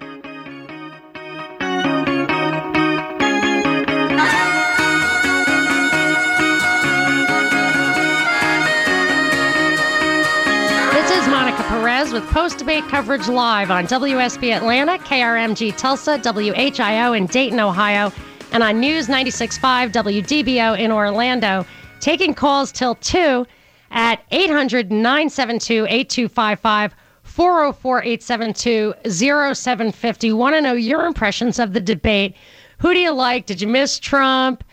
Post 12.50 12.58
debate 12.58 12.88
coverage 12.88 13.28
live 13.28 13.70
on 13.70 13.86
WSB 13.86 14.56
Atlanta, 14.56 14.98
KRMG 14.98 15.78
Tulsa, 15.78 16.18
WHIO 16.18 17.16
in 17.16 17.28
Dayton, 17.28 17.60
Ohio, 17.60 18.12
and 18.52 18.64
on 18.64 18.80
News 18.80 19.06
96.5 19.06 19.92
WDBO 19.92 20.80
in 20.80 20.92
Orlando. 20.92 21.64
Taking 22.00 22.34
calls 22.34 22.72
till 22.72 22.96
2 22.96 23.46
at 23.92 24.24
800 24.32 24.92
972 24.92 25.86
8255. 25.88 26.96
404 27.22 28.02
872 28.02 28.94
0750. 29.54 30.34
Want 30.34 30.56
to 30.56 30.62
know 30.62 30.74
your 30.74 31.06
impressions 31.06 31.60
of 31.60 31.74
the 31.74 31.80
debate. 31.80 32.34
Who 32.80 32.96
do 32.96 33.00
you 33.00 33.12
like? 33.12 33.46
Did 33.46 33.62
you 33.62 33.68
miss 33.68 34.00
Trump? 34.00 34.64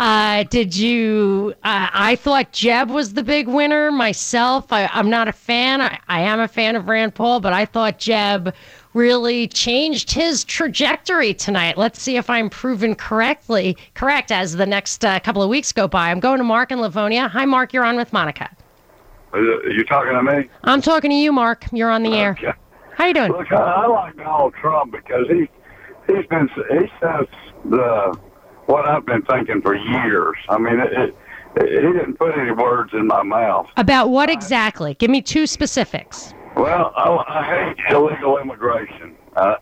Uh, 0.00 0.44
did 0.44 0.74
you? 0.74 1.52
Uh, 1.62 1.88
I 1.92 2.16
thought 2.16 2.52
Jeb 2.52 2.88
was 2.88 3.12
the 3.12 3.22
big 3.22 3.46
winner 3.46 3.92
myself. 3.92 4.72
I, 4.72 4.86
I'm 4.94 5.10
not 5.10 5.28
a 5.28 5.32
fan. 5.32 5.82
I, 5.82 5.98
I 6.08 6.22
am 6.22 6.40
a 6.40 6.48
fan 6.48 6.74
of 6.74 6.88
Rand 6.88 7.14
Paul, 7.14 7.38
but 7.40 7.52
I 7.52 7.66
thought 7.66 7.98
Jeb 7.98 8.54
really 8.94 9.46
changed 9.46 10.10
his 10.10 10.42
trajectory 10.42 11.34
tonight. 11.34 11.76
Let's 11.76 12.00
see 12.00 12.16
if 12.16 12.30
I'm 12.30 12.48
proven 12.48 12.94
correctly 12.94 13.76
correct 13.92 14.32
as 14.32 14.56
the 14.56 14.64
next 14.64 15.04
uh, 15.04 15.20
couple 15.20 15.42
of 15.42 15.50
weeks 15.50 15.70
go 15.70 15.86
by. 15.86 16.10
I'm 16.10 16.18
going 16.18 16.38
to 16.38 16.44
Mark 16.44 16.72
in 16.72 16.80
Livonia. 16.80 17.28
Hi, 17.28 17.44
Mark. 17.44 17.74
You're 17.74 17.84
on 17.84 17.96
with 17.96 18.10
Monica. 18.10 18.48
Are 19.34 19.42
you 19.70 19.84
talking 19.84 20.14
to 20.14 20.22
me? 20.22 20.48
I'm 20.64 20.80
talking 20.80 21.10
to 21.10 21.16
you, 21.16 21.30
Mark. 21.30 21.66
You're 21.72 21.90
on 21.90 22.04
the 22.04 22.14
air. 22.14 22.30
Okay. 22.30 22.52
How 22.94 23.04
you 23.04 23.12
doing? 23.12 23.32
Look, 23.32 23.52
I, 23.52 23.56
I 23.56 23.86
like 23.86 24.16
Donald 24.16 24.54
Trump 24.54 24.92
because 24.92 25.26
he 25.28 25.46
he's 26.06 26.24
been 26.26 26.48
he 26.70 26.90
says 27.02 27.26
the 27.66 28.18
what 28.70 28.86
I've 28.86 29.04
been 29.04 29.22
thinking 29.22 29.60
for 29.62 29.74
years. 29.74 30.36
I 30.48 30.58
mean, 30.58 30.78
it, 30.80 30.92
it, 30.92 31.14
he 31.56 31.92
didn't 31.92 32.14
put 32.14 32.38
any 32.38 32.52
words 32.52 32.92
in 32.92 33.06
my 33.06 33.22
mouth. 33.22 33.66
About 33.76 34.10
what 34.10 34.30
exactly? 34.30 34.94
Give 34.94 35.10
me 35.10 35.20
two 35.20 35.46
specifics. 35.46 36.32
Well, 36.56 36.92
I, 36.96 37.24
I 37.28 37.74
hate 37.74 37.94
illegal 37.94 38.38
immigration. 38.38 39.16
Uh, 39.34 39.56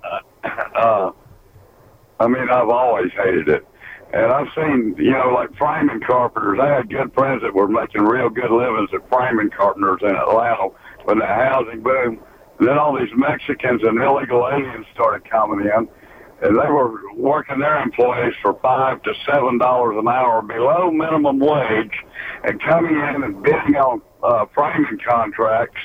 uh, 0.75 1.11
I 2.21 2.27
mean, 2.27 2.49
I've 2.51 2.69
always 2.69 3.11
hated 3.13 3.49
it. 3.49 3.67
And 4.13 4.33
I've 4.33 4.49
seen, 4.57 4.95
you 4.99 5.13
know, 5.13 5.33
like 5.35 5.55
framing 5.57 6.01
carpenters. 6.01 6.59
I 6.61 6.77
had 6.77 6.89
good 6.89 7.13
friends 7.13 7.43
that 7.43 7.55
were 7.55 7.69
making 7.69 8.03
real 8.03 8.31
good 8.31 8.51
livings 8.51 8.89
at 8.95 9.09
framing 9.11 9.51
carpenters 9.51 10.01
in 10.03 10.17
Atlanta 10.17 10.69
when 11.05 11.19
the 11.19 11.27
housing 11.27 11.83
boom. 11.83 12.19
And 12.59 12.69
then 12.69 12.79
all 12.79 12.99
these 12.99 13.13
Mexicans 13.15 13.83
and 13.85 14.03
illegal 14.03 14.49
aliens 14.51 14.87
started 14.95 15.29
coming 15.31 15.61
in, 15.61 15.89
and 16.43 16.57
they 16.57 16.71
were 16.71 17.01
working 17.15 17.59
their 17.59 17.81
employees 17.83 18.35
for 18.43 18.55
five 18.61 19.03
to 19.03 19.13
seven 19.27 19.59
dollars 19.59 19.97
an 19.99 20.09
hour 20.09 20.43
below 20.43 20.91
minimum 20.91 21.39
wage, 21.39 21.93
and 22.45 22.61
coming 22.63 22.95
in 22.95 23.23
and 23.25 23.43
bidding 23.43 23.77
on 23.77 24.01
uh, 24.23 24.47
framing 24.55 24.99
contracts 25.07 25.81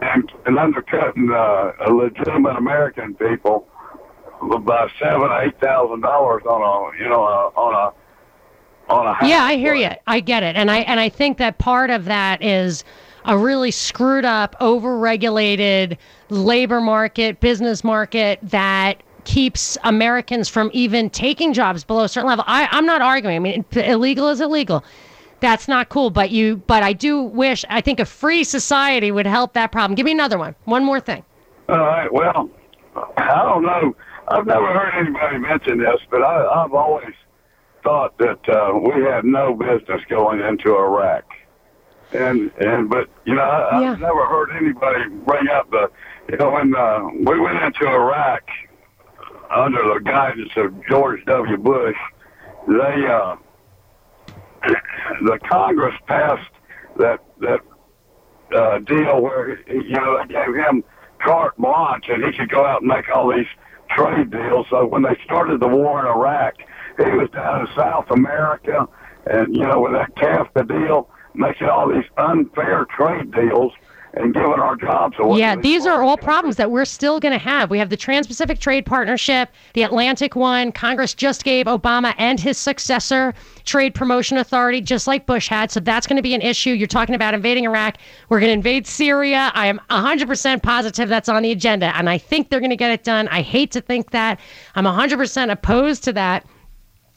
and, 0.00 0.30
and 0.46 0.58
undercutting 0.58 1.30
uh, 1.32 1.72
legitimate 1.90 2.56
American 2.56 3.14
people 3.14 3.66
by 4.60 4.88
seven, 5.00 5.28
eight 5.40 5.60
thousand 5.60 6.00
dollars 6.00 6.42
on 6.46 6.62
a 6.62 7.02
you 7.02 7.08
know 7.08 7.22
a, 7.24 7.48
on 7.56 7.74
a 7.74 8.92
on 8.92 9.06
a 9.06 9.14
house 9.14 9.28
Yeah, 9.28 9.42
I 9.42 9.56
hear 9.56 9.74
you. 9.74 9.90
I 10.06 10.20
get 10.20 10.42
it, 10.42 10.56
and 10.56 10.70
I 10.70 10.78
and 10.78 11.00
I 11.00 11.08
think 11.08 11.38
that 11.38 11.58
part 11.58 11.90
of 11.90 12.04
that 12.04 12.42
is 12.42 12.84
a 13.24 13.36
really 13.36 13.70
screwed 13.70 14.24
up, 14.24 14.56
overregulated 14.60 15.98
labor 16.30 16.80
market, 16.80 17.40
business 17.40 17.82
market 17.82 18.38
that 18.42 19.02
keeps 19.28 19.76
Americans 19.84 20.48
from 20.48 20.70
even 20.72 21.10
taking 21.10 21.52
jobs 21.52 21.84
below 21.84 22.02
a 22.02 22.08
certain 22.08 22.26
level. 22.26 22.44
I, 22.48 22.66
I'm 22.70 22.86
not 22.86 23.02
arguing. 23.02 23.36
I 23.36 23.38
mean, 23.38 23.64
illegal 23.72 24.28
is 24.28 24.40
illegal. 24.40 24.82
That's 25.40 25.68
not 25.68 25.90
cool. 25.90 26.08
But 26.08 26.30
you, 26.30 26.56
but 26.66 26.82
I 26.82 26.94
do 26.94 27.22
wish. 27.22 27.62
I 27.68 27.82
think 27.82 28.00
a 28.00 28.06
free 28.06 28.42
society 28.42 29.12
would 29.12 29.26
help 29.26 29.52
that 29.52 29.70
problem. 29.70 29.94
Give 29.96 30.06
me 30.06 30.12
another 30.12 30.38
one. 30.38 30.54
One 30.64 30.82
more 30.82 30.98
thing. 30.98 31.22
All 31.68 31.76
right. 31.76 32.10
Well, 32.10 32.48
I 33.18 33.42
don't 33.42 33.64
know. 33.64 33.94
I've 34.28 34.46
never 34.46 34.66
heard 34.66 34.94
anybody 34.98 35.36
mention 35.36 35.78
this, 35.78 36.00
but 36.10 36.22
I, 36.22 36.64
I've 36.64 36.72
always 36.72 37.12
thought 37.84 38.16
that 38.18 38.48
uh, 38.48 38.78
we 38.78 39.02
had 39.02 39.24
no 39.26 39.54
business 39.54 40.00
going 40.08 40.40
into 40.40 40.74
Iraq. 40.74 41.24
And 42.12 42.50
and 42.58 42.88
but 42.88 43.10
you 43.26 43.34
know 43.34 43.42
I, 43.42 43.82
Yeah. 43.82 43.92
I've 43.92 44.00
never 44.00 44.24
heard 44.24 44.48
anybody 44.56 45.10
bring 45.26 45.48
up 45.48 45.70
the 45.70 45.90
you 46.30 46.38
know 46.38 46.50
when 46.52 46.74
uh, 46.74 47.00
we 47.12 47.38
went 47.38 47.62
into 47.62 47.86
Iraq 47.86 48.48
under 49.50 49.82
the 49.94 50.00
guidance 50.04 50.50
of 50.56 50.74
George 50.88 51.24
W. 51.26 51.56
Bush, 51.56 51.96
they 52.66 53.06
uh, 53.06 53.36
the 55.22 55.38
Congress 55.48 55.94
passed 56.06 56.50
that 56.96 57.22
that 57.40 57.60
uh, 58.54 58.78
deal 58.80 59.20
where 59.20 59.60
you 59.70 59.90
know 59.90 60.18
they 60.20 60.34
gave 60.34 60.54
him 60.54 60.84
carte 61.18 61.56
blanche 61.56 62.08
and 62.08 62.24
he 62.24 62.32
could 62.32 62.50
go 62.50 62.64
out 62.64 62.82
and 62.82 62.88
make 62.88 63.08
all 63.14 63.30
these 63.34 63.46
trade 63.90 64.30
deals. 64.30 64.66
So 64.70 64.86
when 64.86 65.02
they 65.02 65.16
started 65.24 65.60
the 65.60 65.68
war 65.68 66.00
in 66.00 66.06
Iraq, 66.06 66.54
he 66.96 67.10
was 67.16 67.30
down 67.30 67.62
in 67.62 67.74
South 67.74 68.10
America, 68.10 68.88
and 69.26 69.54
you 69.54 69.66
know 69.66 69.80
with 69.80 69.92
that 69.92 70.14
CAFTA 70.16 70.68
deal, 70.68 71.08
making 71.34 71.68
all 71.68 71.88
these 71.88 72.08
unfair 72.16 72.86
trade 72.96 73.30
deals 73.32 73.72
and 74.14 74.32
giving 74.34 74.50
our 74.52 74.76
jobs. 74.76 75.16
Yeah, 75.36 75.56
these 75.56 75.86
are 75.86 76.02
all 76.02 76.16
problems 76.16 76.56
that 76.56 76.70
we're 76.70 76.84
still 76.84 77.20
going 77.20 77.32
to 77.32 77.38
have. 77.38 77.70
We 77.70 77.78
have 77.78 77.90
the 77.90 77.96
Trans 77.96 78.26
Pacific 78.26 78.58
Trade 78.58 78.86
Partnership, 78.86 79.50
the 79.74 79.82
Atlantic 79.82 80.34
one. 80.34 80.72
Congress 80.72 81.14
just 81.14 81.44
gave 81.44 81.66
Obama 81.66 82.14
and 82.18 82.40
his 82.40 82.56
successor 82.56 83.34
Trade 83.64 83.94
Promotion 83.94 84.38
Authority, 84.38 84.80
just 84.80 85.06
like 85.06 85.26
Bush 85.26 85.48
had. 85.48 85.70
So 85.70 85.80
that's 85.80 86.06
going 86.06 86.16
to 86.16 86.22
be 86.22 86.34
an 86.34 86.40
issue. 86.40 86.70
You're 86.70 86.86
talking 86.86 87.14
about 87.14 87.34
invading 87.34 87.64
Iraq. 87.64 87.98
We're 88.28 88.40
going 88.40 88.50
to 88.50 88.54
invade 88.54 88.86
Syria. 88.86 89.52
I 89.54 89.66
am 89.66 89.80
100% 89.90 90.62
positive 90.62 91.08
that's 91.08 91.28
on 91.28 91.42
the 91.42 91.52
agenda, 91.52 91.96
and 91.96 92.08
I 92.08 92.18
think 92.18 92.48
they're 92.48 92.60
going 92.60 92.70
to 92.70 92.76
get 92.76 92.90
it 92.90 93.04
done. 93.04 93.28
I 93.28 93.42
hate 93.42 93.70
to 93.72 93.80
think 93.80 94.10
that. 94.10 94.40
I'm 94.74 94.84
100% 94.84 95.52
opposed 95.52 96.04
to 96.04 96.12
that. 96.14 96.46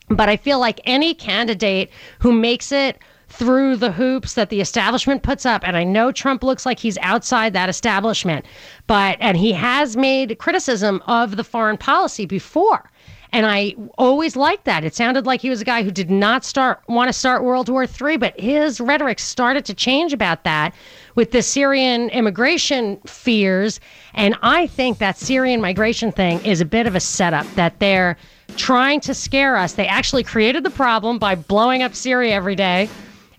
But 0.09 0.27
I 0.27 0.35
feel 0.35 0.59
like 0.59 0.81
any 0.83 1.13
candidate 1.13 1.89
who 2.19 2.33
makes 2.33 2.73
it 2.73 2.99
through 3.31 3.77
the 3.77 3.91
hoops 3.91 4.33
that 4.33 4.49
the 4.49 4.61
establishment 4.61 5.23
puts 5.23 5.45
up, 5.45 5.65
and 5.65 5.77
I 5.77 5.83
know 5.83 6.11
Trump 6.11 6.43
looks 6.43 6.65
like 6.65 6.79
he's 6.79 6.97
outside 6.99 7.53
that 7.53 7.69
establishment, 7.69 8.45
but, 8.87 9.17
and 9.19 9.37
he 9.37 9.53
has 9.53 9.95
made 9.95 10.37
criticism 10.37 11.01
of 11.07 11.37
the 11.37 11.43
foreign 11.43 11.77
policy 11.77 12.25
before. 12.25 12.89
And 13.33 13.45
I 13.45 13.75
always 13.97 14.35
liked 14.35 14.65
that. 14.65 14.83
It 14.83 14.93
sounded 14.93 15.25
like 15.25 15.39
he 15.39 15.49
was 15.49 15.61
a 15.61 15.65
guy 15.65 15.83
who 15.83 15.91
did 15.91 16.11
not 16.11 16.43
start 16.43 16.81
want 16.89 17.07
to 17.07 17.13
start 17.13 17.45
World 17.45 17.69
War 17.69 17.85
III, 17.85 18.17
but 18.17 18.37
his 18.37 18.81
rhetoric 18.81 19.19
started 19.19 19.63
to 19.65 19.73
change 19.73 20.11
about 20.11 20.43
that 20.43 20.75
with 21.15 21.31
the 21.31 21.41
Syrian 21.41 22.09
immigration 22.09 22.97
fears. 23.05 23.79
And 24.13 24.35
I 24.41 24.67
think 24.67 24.97
that 24.97 25.17
Syrian 25.17 25.61
migration 25.61 26.11
thing 26.11 26.43
is 26.43 26.59
a 26.59 26.65
bit 26.65 26.87
of 26.87 26.95
a 26.95 26.99
setup 26.99 27.47
that 27.55 27.79
they're 27.79 28.17
trying 28.57 28.99
to 28.99 29.13
scare 29.13 29.55
us. 29.55 29.73
They 29.73 29.87
actually 29.87 30.23
created 30.23 30.65
the 30.65 30.69
problem 30.69 31.17
by 31.17 31.35
blowing 31.35 31.83
up 31.83 31.95
Syria 31.95 32.35
every 32.35 32.55
day. 32.55 32.89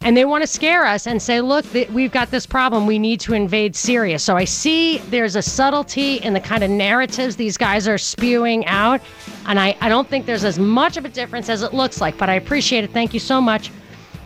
And 0.04 0.16
they 0.16 0.24
want 0.24 0.42
to 0.42 0.48
scare 0.48 0.84
us 0.84 1.06
and 1.06 1.22
say, 1.22 1.40
look, 1.40 1.64
th- 1.70 1.88
we've 1.90 2.10
got 2.10 2.30
this 2.32 2.44
problem. 2.44 2.86
We 2.86 2.98
need 2.98 3.20
to 3.20 3.34
invade 3.34 3.76
Syria. 3.76 4.18
So 4.18 4.36
I 4.36 4.44
see 4.44 4.98
there's 5.10 5.36
a 5.36 5.42
subtlety 5.42 6.16
in 6.16 6.32
the 6.32 6.40
kind 6.40 6.64
of 6.64 6.70
narratives 6.70 7.36
these 7.36 7.56
guys 7.56 7.86
are 7.86 7.98
spewing 7.98 8.66
out. 8.66 9.00
And 9.46 9.60
I, 9.60 9.76
I 9.80 9.88
don't 9.88 10.08
think 10.08 10.26
there's 10.26 10.44
as 10.44 10.58
much 10.58 10.96
of 10.96 11.04
a 11.04 11.08
difference 11.08 11.48
as 11.48 11.62
it 11.62 11.72
looks 11.72 12.00
like. 12.00 12.18
But 12.18 12.28
I 12.28 12.34
appreciate 12.34 12.82
it. 12.82 12.90
Thank 12.90 13.14
you 13.14 13.20
so 13.20 13.40
much 13.40 13.70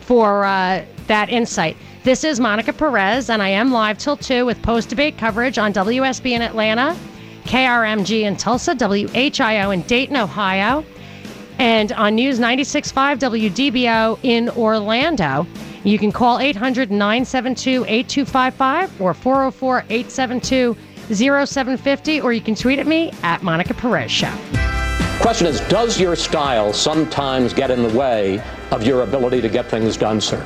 for 0.01 0.45
uh, 0.45 0.83
that 1.05 1.29
insight. 1.29 1.77
This 2.03 2.23
is 2.23 2.39
Monica 2.39 2.73
Perez, 2.73 3.29
and 3.29 3.43
I 3.43 3.49
am 3.49 3.71
live 3.71 3.97
till 3.97 4.17
2 4.17 4.45
with 4.45 4.61
post 4.61 4.89
debate 4.89 5.17
coverage 5.17 5.57
on 5.57 5.73
WSB 5.73 6.31
in 6.31 6.41
Atlanta, 6.41 6.97
KRMG 7.43 8.21
in 8.21 8.37
Tulsa, 8.37 8.73
WHIO 8.73 9.73
in 9.73 9.81
Dayton, 9.83 10.15
Ohio, 10.15 10.85
and 11.59 11.91
on 11.91 12.15
News 12.15 12.39
96.5 12.39 13.19
WDBO 13.19 14.19
in 14.23 14.49
Orlando. 14.51 15.45
You 15.87 15.97
can 15.97 16.11
call 16.11 16.39
800 16.39 16.91
972 16.91 17.85
8255 17.87 19.01
or 19.01 19.13
404 19.13 19.85
872 19.89 20.75
0750, 21.15 22.19
or 22.19 22.33
you 22.33 22.41
can 22.41 22.55
tweet 22.55 22.79
at 22.79 22.87
me 22.87 23.13
at 23.23 23.41
Monica 23.41 23.73
Perez 23.73 24.11
Show. 24.11 24.33
Question 25.21 25.47
is, 25.47 25.61
does 25.69 25.97
your 25.97 26.17
style 26.17 26.73
sometimes 26.73 27.53
get 27.53 27.71
in 27.71 27.83
the 27.83 27.97
way 27.97 28.43
of 28.71 28.85
your 28.85 29.03
ability 29.03 29.39
to 29.39 29.47
get 29.47 29.67
things 29.67 29.95
done, 29.95 30.19
sir? 30.19 30.45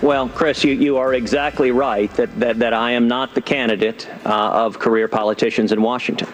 Well, 0.00 0.30
Chris, 0.30 0.64
you, 0.64 0.72
you 0.72 0.96
are 0.96 1.12
exactly 1.12 1.70
right 1.70 2.10
that, 2.14 2.34
that, 2.40 2.58
that 2.58 2.72
I 2.72 2.92
am 2.92 3.06
not 3.06 3.34
the 3.34 3.42
candidate 3.42 4.08
uh, 4.24 4.52
of 4.52 4.78
career 4.78 5.06
politicians 5.06 5.72
in 5.72 5.82
Washington. 5.82 6.28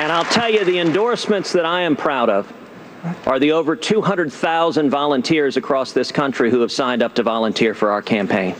And 0.00 0.10
I'll 0.10 0.24
tell 0.24 0.48
you, 0.48 0.64
the 0.64 0.78
endorsements 0.78 1.52
that 1.52 1.66
I 1.66 1.82
am 1.82 1.94
proud 1.94 2.30
of 2.30 2.50
are 3.26 3.38
the 3.38 3.52
over 3.52 3.76
200,000 3.76 4.90
volunteers 4.90 5.56
across 5.56 5.92
this 5.92 6.12
country 6.12 6.50
who 6.50 6.60
have 6.60 6.72
signed 6.72 7.02
up 7.02 7.14
to 7.14 7.22
volunteer 7.22 7.74
for 7.74 7.90
our 7.90 8.02
campaign. 8.02 8.54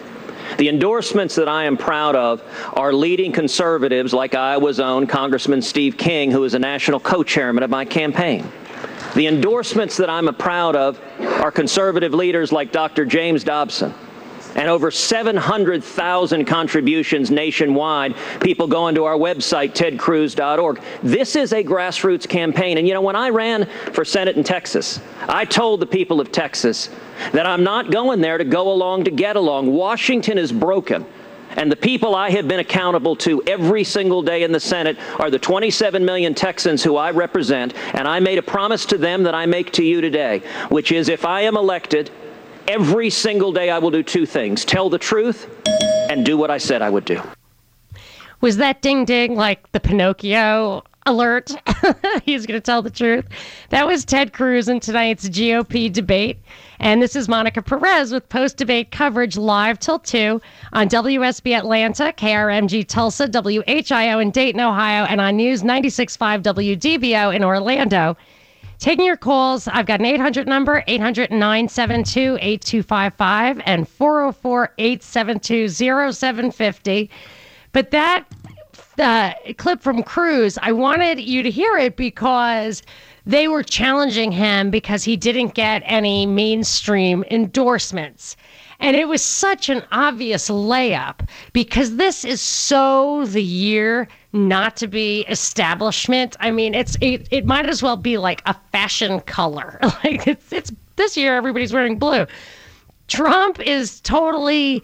The 0.59 0.69
endorsements 0.69 1.35
that 1.37 1.49
I 1.49 1.65
am 1.65 1.77
proud 1.77 2.17
of 2.17 2.43
are 2.75 2.93
leading 2.93 3.33
conservatives 3.33 4.13
like 4.13 4.35
Iowa's 4.35 4.81
own 4.81 5.07
Congressman 5.07 5.63
Steve 5.63 5.97
King, 5.97 6.31
who 6.31 6.45
is 6.45 6.55
a 6.55 6.59
national 6.59 7.01
co-chairman 7.01 7.63
of 7.63 7.71
my 7.71 7.85
campaign. 7.85 8.51
The 9.15 9.27
endorsements 9.27 9.97
that 9.97 10.11
I'm 10.11 10.33
proud 10.35 10.77
of 10.77 11.01
are 11.21 11.53
conservative 11.53 12.15
leaders 12.15 12.53
like 12.53 12.73
Dr. 12.73 13.05
James 13.05 13.45
Dobson 13.45 13.95
and 14.57 14.69
over 14.69 14.91
700,000 14.91 16.45
contributions 16.45 17.31
nationwide. 17.31 18.15
People 18.41 18.67
going 18.67 18.95
to 18.95 19.05
our 19.05 19.17
website, 19.17 19.73
tedcruz.org. 19.73 20.81
This 21.03 21.37
is 21.37 21.53
a 21.53 21.63
grassroots 21.63 22.29
campaign. 22.29 22.79
And 22.79 22.87
you 22.87 22.95
know, 22.95 23.03
when 23.03 23.17
I 23.17 23.31
ran 23.31 23.69
for 23.93 24.05
Senate 24.05 24.37
in 24.37 24.45
Texas, 24.45 25.01
I 25.29 25.45
told 25.45 25.81
the 25.81 25.87
people 25.87 26.21
of 26.21 26.33
Texas 26.33 26.91
that 27.33 27.47
I'm 27.47 27.63
not 27.63 27.91
going 27.91 28.21
there 28.21 28.39
to 28.39 28.45
go 28.45 28.73
along 28.73 29.05
to 29.05 29.11
get 29.11 29.37
along. 29.37 29.73
Washington 29.73 30.39
is 30.39 30.53
broken. 30.53 31.07
And 31.57 31.71
the 31.71 31.77
people 31.77 32.15
I 32.15 32.31
have 32.31 32.47
been 32.47 32.61
accountable 32.61 33.17
to 33.17 33.43
every 33.47 33.83
single 33.83 34.23
day 34.23 34.45
in 34.45 34.53
the 34.53 34.61
Senate 34.61 34.97
are 35.19 35.31
the 35.31 35.39
27 35.39 36.05
million 36.05 36.33
Texans 36.33 36.83
who 36.83 36.97
I 36.97 37.11
represent. 37.11 37.75
And 37.95 38.07
I 38.07 38.21
made 38.21 38.39
a 38.39 38.43
promise 38.43 38.87
to 38.87 38.99
them 38.99 39.25
that 39.25 39.35
I 39.35 39.47
make 39.47 39.73
to 39.73 39.85
you 39.85 40.01
today, 40.01 40.43
which 40.69 40.93
is 40.93 41.09
if 41.09 41.25
I 41.25 41.41
am 41.43 41.57
elected, 41.57 42.11
every 42.69 43.11
single 43.11 43.53
day 43.53 43.71
I 43.71 43.79
will 43.79 43.91
do 43.91 44.03
two 44.03 44.27
things 44.27 44.65
tell 44.65 44.91
the 44.91 44.99
truth 44.99 45.49
and 46.11 46.25
do 46.25 46.37
what 46.37 46.51
I 46.51 46.59
said 46.59 46.83
I 46.83 46.91
would 46.91 47.05
do. 47.05 47.21
Was 48.41 48.57
that 48.57 48.81
ding 48.81 49.05
ding 49.05 49.37
like 49.37 49.71
the 49.73 49.81
Pinocchio 49.81 50.83
alert? 51.07 51.51
He's 52.25 52.47
going 52.47 52.59
to 52.59 52.65
tell 52.65 52.81
the 52.81 52.91
truth. 52.91 53.27
That 53.69 53.87
was 53.87 54.05
Ted 54.05 54.33
Cruz 54.33 54.69
in 54.69 54.81
tonight's 54.81 55.29
GOP 55.29 55.93
debate. 55.93 56.39
And 56.79 57.03
this 57.03 57.15
is 57.15 57.29
Monica 57.29 57.61
Perez 57.61 58.13
with 58.13 58.27
post 58.31 58.57
debate 58.57 58.91
coverage 58.91 59.37
live 59.37 59.79
till 59.79 59.99
2 59.99 60.41
on 60.73 60.89
WSB 60.89 61.55
Atlanta, 61.55 62.15
KRMG 62.17 62.87
Tulsa, 62.87 63.29
WHIO 63.29 64.23
in 64.23 64.31
Dayton, 64.31 64.61
Ohio, 64.61 65.05
and 65.05 65.21
on 65.21 65.37
News 65.37 65.63
96.5 65.63 66.43
WDBO 66.43 67.35
in 67.35 67.45
Orlando. 67.45 68.17
Taking 68.81 69.05
your 69.05 69.19
calls. 69.19 69.69
I've 69.69 69.85
got 69.85 70.01
an 70.01 70.07
800 70.07 70.49
number, 70.49 70.83
800 70.87 71.31
972 71.31 72.39
8255 72.41 73.61
and 73.67 73.87
404 73.87 74.73
872 74.79 75.69
0750. 75.69 77.11
But 77.73 77.91
that 77.91 78.25
uh, 78.99 79.33
clip 79.59 79.83
from 79.83 80.03
Cruz, 80.03 80.59
I 80.63 80.73
wanted 80.73 81.21
you 81.21 81.43
to 81.43 81.51
hear 81.51 81.77
it 81.77 81.97
because 81.97 82.83
they 83.27 83.49
were 83.49 83.63
challenging 83.63 84.33
him 84.33 84.71
because 84.71 85.05
he 85.05 85.15
didn't 85.15 85.53
get 85.53 85.83
any 85.85 86.25
mainstream 86.25 87.23
endorsements. 87.31 88.35
And 88.81 88.97
it 88.97 89.09
was 89.09 89.23
such 89.23 89.69
an 89.69 89.85
obvious 89.93 90.49
layup 90.49 91.29
because 91.53 91.97
this 91.97 92.25
is 92.25 92.41
so 92.41 93.27
the 93.27 93.43
year 93.43 94.09
not 94.33 94.77
to 94.77 94.87
be 94.87 95.25
establishment. 95.29 96.37
I 96.41 96.51
mean, 96.51 96.75
it's 96.75 96.97
it, 97.01 97.27
it 97.31 97.47
might 97.47 97.69
as 97.69 97.83
well 97.83 97.97
be 97.97 98.19
like 98.19 98.43
a 98.47 98.55
fashion 98.73 99.21
color. 99.21 99.79
Like 100.05 100.27
it's 100.27 100.53
it's 100.53 100.73
this 100.97 101.17
year 101.17 101.37
everybody's 101.37 101.73
wearing 101.73 101.99
blue. 101.99 102.27
Trump 103.09 103.61
is 103.61 104.01
totally 104.01 104.83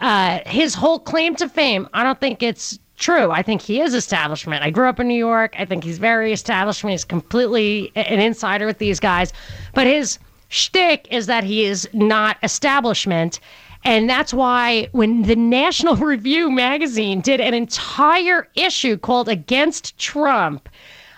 uh, 0.00 0.40
his 0.46 0.74
whole 0.74 0.98
claim 0.98 1.34
to 1.36 1.48
fame. 1.48 1.88
I 1.92 2.02
don't 2.02 2.20
think 2.20 2.42
it's 2.42 2.78
true. 2.96 3.30
I 3.30 3.42
think 3.42 3.62
he 3.62 3.80
is 3.80 3.94
establishment. 3.94 4.62
I 4.62 4.70
grew 4.70 4.88
up 4.88 5.00
in 5.00 5.08
New 5.08 5.18
York. 5.18 5.54
I 5.58 5.64
think 5.64 5.82
he's 5.82 5.98
very 5.98 6.32
establishment. 6.32 6.92
He's 6.92 7.04
completely 7.04 7.90
an 7.96 8.20
insider 8.20 8.66
with 8.66 8.78
these 8.78 9.00
guys. 9.00 9.32
But 9.74 9.86
his 9.86 10.18
shtick 10.48 11.08
is 11.10 11.26
that 11.26 11.42
he 11.42 11.64
is 11.64 11.88
not 11.92 12.36
establishment. 12.42 13.40
And 13.84 14.08
that's 14.08 14.32
why 14.32 14.88
when 14.92 15.22
the 15.22 15.36
National 15.36 15.96
Review 16.12 16.50
magazine 16.50 17.20
did 17.20 17.40
an 17.40 17.54
entire 17.54 18.48
issue 18.54 18.96
called 18.96 19.28
Against 19.28 19.98
Trump, 19.98 20.68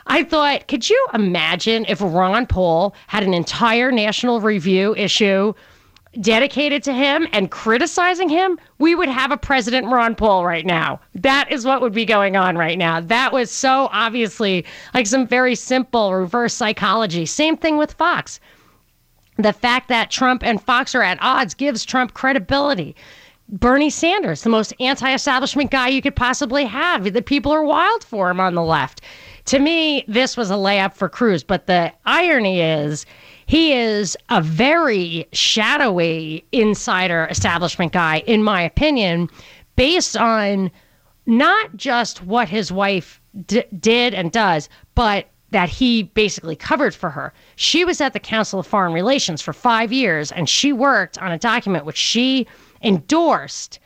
I 0.06 0.22
thought, 0.22 0.68
could 0.68 0.88
you 0.88 1.06
imagine 1.14 1.86
if 1.88 2.00
Ron 2.00 2.46
Paul 2.46 2.94
had 3.06 3.22
an 3.22 3.34
entire 3.34 3.90
National 3.90 4.40
Review 4.40 4.94
issue 4.96 5.54
dedicated 6.20 6.82
to 6.84 6.92
him 6.92 7.26
and 7.32 7.50
criticizing 7.50 8.28
him? 8.28 8.58
We 8.78 8.94
would 8.94 9.08
have 9.08 9.32
a 9.32 9.36
President 9.36 9.86
Ron 9.86 10.14
Paul 10.14 10.44
right 10.44 10.66
now. 10.66 11.00
That 11.14 11.50
is 11.50 11.64
what 11.64 11.80
would 11.80 11.94
be 11.94 12.04
going 12.04 12.36
on 12.36 12.56
right 12.56 12.78
now. 12.78 13.00
That 13.00 13.32
was 13.32 13.50
so 13.50 13.88
obviously 13.92 14.64
like 14.92 15.06
some 15.06 15.26
very 15.26 15.54
simple 15.54 16.14
reverse 16.14 16.54
psychology. 16.54 17.24
Same 17.24 17.56
thing 17.56 17.78
with 17.78 17.94
Fox 17.94 18.40
the 19.36 19.52
fact 19.52 19.88
that 19.88 20.10
Trump 20.10 20.44
and 20.44 20.62
Fox 20.62 20.94
are 20.94 21.02
at 21.02 21.18
odds 21.20 21.54
gives 21.54 21.84
Trump 21.84 22.14
credibility. 22.14 22.94
Bernie 23.48 23.90
Sanders, 23.90 24.42
the 24.42 24.48
most 24.48 24.72
anti 24.80 25.12
establishment 25.12 25.70
guy 25.70 25.88
you 25.88 26.00
could 26.00 26.16
possibly 26.16 26.64
have. 26.64 27.12
The 27.12 27.22
people 27.22 27.52
are 27.52 27.64
wild 27.64 28.02
for 28.02 28.30
him 28.30 28.40
on 28.40 28.54
the 28.54 28.62
left. 28.62 29.02
To 29.46 29.58
me, 29.58 30.04
this 30.08 30.36
was 30.36 30.50
a 30.50 30.54
layup 30.54 30.94
for 30.94 31.08
Cruz. 31.08 31.44
But 31.44 31.66
the 31.66 31.92
irony 32.06 32.62
is, 32.62 33.04
he 33.46 33.72
is 33.74 34.16
a 34.30 34.40
very 34.40 35.28
shadowy 35.32 36.44
insider 36.52 37.26
establishment 37.30 37.92
guy, 37.92 38.20
in 38.26 38.42
my 38.42 38.62
opinion, 38.62 39.28
based 39.76 40.16
on 40.16 40.70
not 41.26 41.76
just 41.76 42.22
what 42.22 42.48
his 42.48 42.72
wife 42.72 43.20
d- 43.46 43.64
did 43.78 44.14
and 44.14 44.32
does, 44.32 44.68
but 44.94 45.28
that 45.54 45.68
he 45.68 46.02
basically 46.02 46.56
covered 46.56 46.92
for 46.92 47.10
her. 47.10 47.32
She 47.54 47.84
was 47.84 48.00
at 48.00 48.12
the 48.12 48.18
Council 48.18 48.58
of 48.58 48.66
Foreign 48.66 48.92
Relations 48.92 49.40
for 49.40 49.52
five 49.52 49.92
years, 49.92 50.32
and 50.32 50.48
she 50.48 50.72
worked 50.72 51.16
on 51.18 51.30
a 51.30 51.38
document 51.38 51.84
which 51.84 51.96
she 51.96 52.48
endorsed 52.82 53.78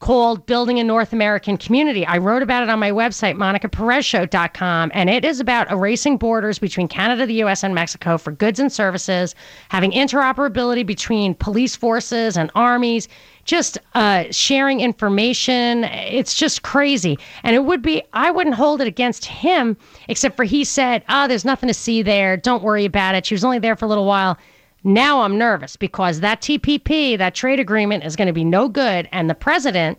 called 0.00 0.44
Building 0.46 0.80
a 0.80 0.84
North 0.84 1.12
American 1.12 1.58
Community. 1.58 2.04
I 2.04 2.18
wrote 2.18 2.42
about 2.42 2.64
it 2.64 2.70
on 2.70 2.80
my 2.80 2.90
website, 2.90 3.36
monicaperezshow.com, 3.36 4.90
and 4.94 5.08
it 5.08 5.24
is 5.24 5.38
about 5.38 5.70
erasing 5.70 6.16
borders 6.16 6.58
between 6.58 6.88
Canada, 6.88 7.24
the 7.24 7.42
US, 7.44 7.62
and 7.62 7.72
Mexico 7.72 8.18
for 8.18 8.32
goods 8.32 8.58
and 8.58 8.72
services, 8.72 9.36
having 9.68 9.92
interoperability 9.92 10.84
between 10.84 11.36
police 11.36 11.76
forces 11.76 12.36
and 12.36 12.50
armies, 12.56 13.06
just 13.46 13.78
uh, 13.94 14.24
sharing 14.30 14.80
information. 14.80 15.84
It's 15.84 16.34
just 16.34 16.62
crazy. 16.62 17.18
And 17.42 17.56
it 17.56 17.64
would 17.64 17.80
be, 17.80 18.02
I 18.12 18.30
wouldn't 18.30 18.56
hold 18.56 18.80
it 18.80 18.86
against 18.86 19.24
him, 19.24 19.76
except 20.08 20.36
for 20.36 20.44
he 20.44 20.64
said, 20.64 21.04
ah, 21.08 21.24
oh, 21.24 21.28
there's 21.28 21.44
nothing 21.44 21.68
to 21.68 21.74
see 21.74 22.02
there. 22.02 22.36
Don't 22.36 22.62
worry 22.62 22.84
about 22.84 23.14
it. 23.14 23.24
She 23.24 23.34
was 23.34 23.44
only 23.44 23.58
there 23.58 23.76
for 23.76 23.86
a 23.86 23.88
little 23.88 24.04
while. 24.04 24.36
Now 24.84 25.22
I'm 25.22 25.38
nervous 25.38 25.76
because 25.76 26.20
that 26.20 26.40
TPP, 26.40 27.16
that 27.18 27.34
trade 27.34 27.58
agreement, 27.58 28.04
is 28.04 28.14
going 28.14 28.28
to 28.28 28.32
be 28.32 28.44
no 28.44 28.68
good. 28.68 29.08
And 29.10 29.30
the 29.30 29.34
president, 29.34 29.98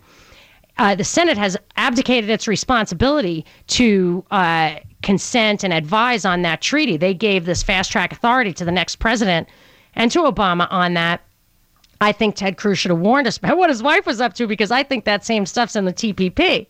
uh, 0.78 0.94
the 0.94 1.04
Senate 1.04 1.36
has 1.36 1.56
abdicated 1.76 2.30
its 2.30 2.46
responsibility 2.46 3.44
to 3.68 4.24
uh, 4.30 4.76
consent 5.02 5.64
and 5.64 5.72
advise 5.72 6.24
on 6.24 6.42
that 6.42 6.60
treaty. 6.60 6.96
They 6.96 7.14
gave 7.14 7.44
this 7.44 7.62
fast 7.62 7.90
track 7.90 8.12
authority 8.12 8.52
to 8.54 8.64
the 8.64 8.72
next 8.72 8.96
president 8.96 9.48
and 9.94 10.10
to 10.12 10.20
Obama 10.20 10.68
on 10.70 10.94
that. 10.94 11.20
I 12.00 12.12
think 12.12 12.36
Ted 12.36 12.56
Cruz 12.56 12.78
should 12.78 12.90
have 12.90 13.00
warned 13.00 13.26
us 13.26 13.38
about 13.38 13.56
what 13.58 13.70
his 13.70 13.82
wife 13.82 14.06
was 14.06 14.20
up 14.20 14.34
to 14.34 14.46
because 14.46 14.70
I 14.70 14.82
think 14.82 15.04
that 15.04 15.24
same 15.24 15.46
stuff's 15.46 15.76
in 15.76 15.84
the 15.84 15.92
TPP. 15.92 16.66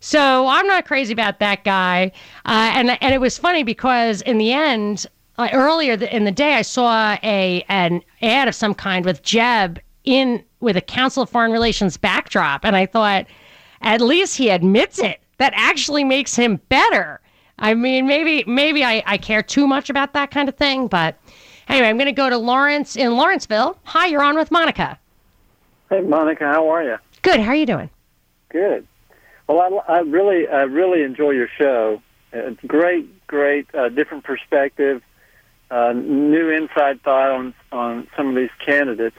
So 0.00 0.46
I'm 0.46 0.66
not 0.66 0.86
crazy 0.86 1.12
about 1.12 1.38
that 1.38 1.64
guy. 1.64 2.12
Uh, 2.44 2.72
and 2.74 3.02
and 3.02 3.14
it 3.14 3.20
was 3.20 3.38
funny 3.38 3.62
because 3.62 4.20
in 4.22 4.36
the 4.38 4.52
end, 4.52 5.06
uh, 5.38 5.48
earlier 5.52 5.94
in 5.94 6.24
the 6.24 6.32
day, 6.32 6.54
I 6.54 6.62
saw 6.62 7.16
a 7.22 7.64
an 7.68 8.02
ad 8.20 8.48
of 8.48 8.54
some 8.54 8.74
kind 8.74 9.04
with 9.04 9.22
Jeb 9.22 9.80
in 10.04 10.44
with 10.60 10.76
a 10.76 10.82
Council 10.82 11.22
of 11.22 11.30
Foreign 11.30 11.52
Relations 11.52 11.96
backdrop, 11.96 12.64
and 12.64 12.76
I 12.76 12.86
thought, 12.86 13.26
at 13.80 14.00
least 14.00 14.36
he 14.36 14.50
admits 14.50 14.98
it. 14.98 15.20
That 15.38 15.52
actually 15.56 16.04
makes 16.04 16.36
him 16.36 16.60
better. 16.68 17.20
I 17.58 17.74
mean, 17.74 18.06
maybe 18.06 18.44
maybe 18.46 18.84
I, 18.84 19.02
I 19.06 19.16
care 19.16 19.42
too 19.42 19.66
much 19.66 19.88
about 19.88 20.12
that 20.12 20.30
kind 20.30 20.48
of 20.48 20.56
thing, 20.56 20.86
but 20.86 21.16
anyway, 21.68 21.88
I'm 21.88 21.96
going 21.96 22.06
to 22.06 22.12
go 22.12 22.30
to 22.30 22.38
Lawrence 22.38 22.96
in 22.96 23.16
Lawrenceville. 23.16 23.78
Hi, 23.84 24.06
you're 24.06 24.22
on 24.22 24.36
with 24.36 24.50
Monica. 24.50 24.98
Hey, 25.90 26.00
Monica, 26.00 26.44
how 26.44 26.68
are 26.68 26.82
you? 26.82 26.96
Good. 27.22 27.40
How 27.40 27.50
are 27.50 27.56
you 27.56 27.66
doing? 27.66 27.90
Good. 28.48 28.86
Well, 29.46 29.82
I, 29.88 29.92
I 29.92 29.98
really 30.00 30.48
I 30.48 30.62
really 30.62 31.02
enjoy 31.02 31.30
your 31.30 31.48
show. 31.58 32.00
It's 32.32 32.60
great, 32.66 33.26
great, 33.26 33.72
uh, 33.74 33.90
different 33.90 34.24
perspective 34.24 35.02
uh, 35.70 35.92
new 35.92 36.50
inside 36.50 37.02
thought 37.02 37.30
on 37.30 37.54
on 37.72 38.06
some 38.16 38.28
of 38.28 38.36
these 38.36 38.50
candidates. 38.64 39.16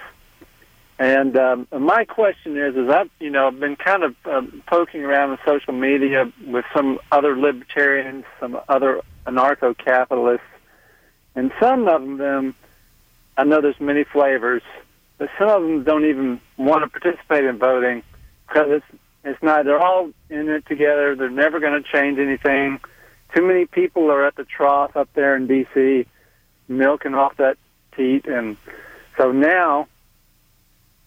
And 0.98 1.36
um, 1.38 1.68
my 1.78 2.06
question 2.06 2.58
is, 2.58 2.76
is 2.76 2.90
I've 2.90 3.10
you 3.20 3.30
know 3.30 3.52
been 3.52 3.76
kind 3.76 4.04
of 4.04 4.16
um, 4.26 4.64
poking 4.68 5.04
around 5.04 5.32
in 5.32 5.38
social 5.46 5.74
media 5.74 6.32
with 6.48 6.66
some 6.74 7.00
other 7.12 7.38
libertarians, 7.38 8.24
some 8.40 8.58
other 8.70 9.02
anarcho-capitalists, 9.28 10.46
and 11.36 11.52
some 11.60 11.88
of 11.88 12.18
them, 12.18 12.56
I 13.38 13.44
know 13.44 13.62
there's 13.62 13.80
many 13.80 14.04
flavors, 14.04 14.64
but 15.18 15.30
some 15.38 15.50
of 15.50 15.62
them 15.62 15.84
don't 15.84 16.06
even 16.06 16.42
want 16.58 16.84
to 16.84 17.00
participate 17.00 17.44
in 17.44 17.58
voting 17.58 18.04
because 18.48 18.68
it's 18.70 19.02
it's 19.24 19.42
not. 19.42 19.66
They're 19.66 19.80
all 19.80 20.12
in 20.30 20.50
it 20.50 20.66
together. 20.68 21.16
They're 21.16 21.30
never 21.30 21.60
going 21.60 21.82
to 21.82 21.90
change 21.90 22.20
anything. 22.20 22.80
Too 23.36 23.42
many 23.42 23.66
people 23.66 24.12
are 24.12 24.26
at 24.26 24.36
the 24.36 24.44
trough 24.44 24.96
up 24.96 25.10
there 25.14 25.36
in 25.36 25.48
D.C 25.48 26.06
milking 26.68 27.14
off 27.14 27.38
that 27.38 27.58
teat. 27.96 28.26
And 28.26 28.58
so 29.18 29.32
now 29.32 29.88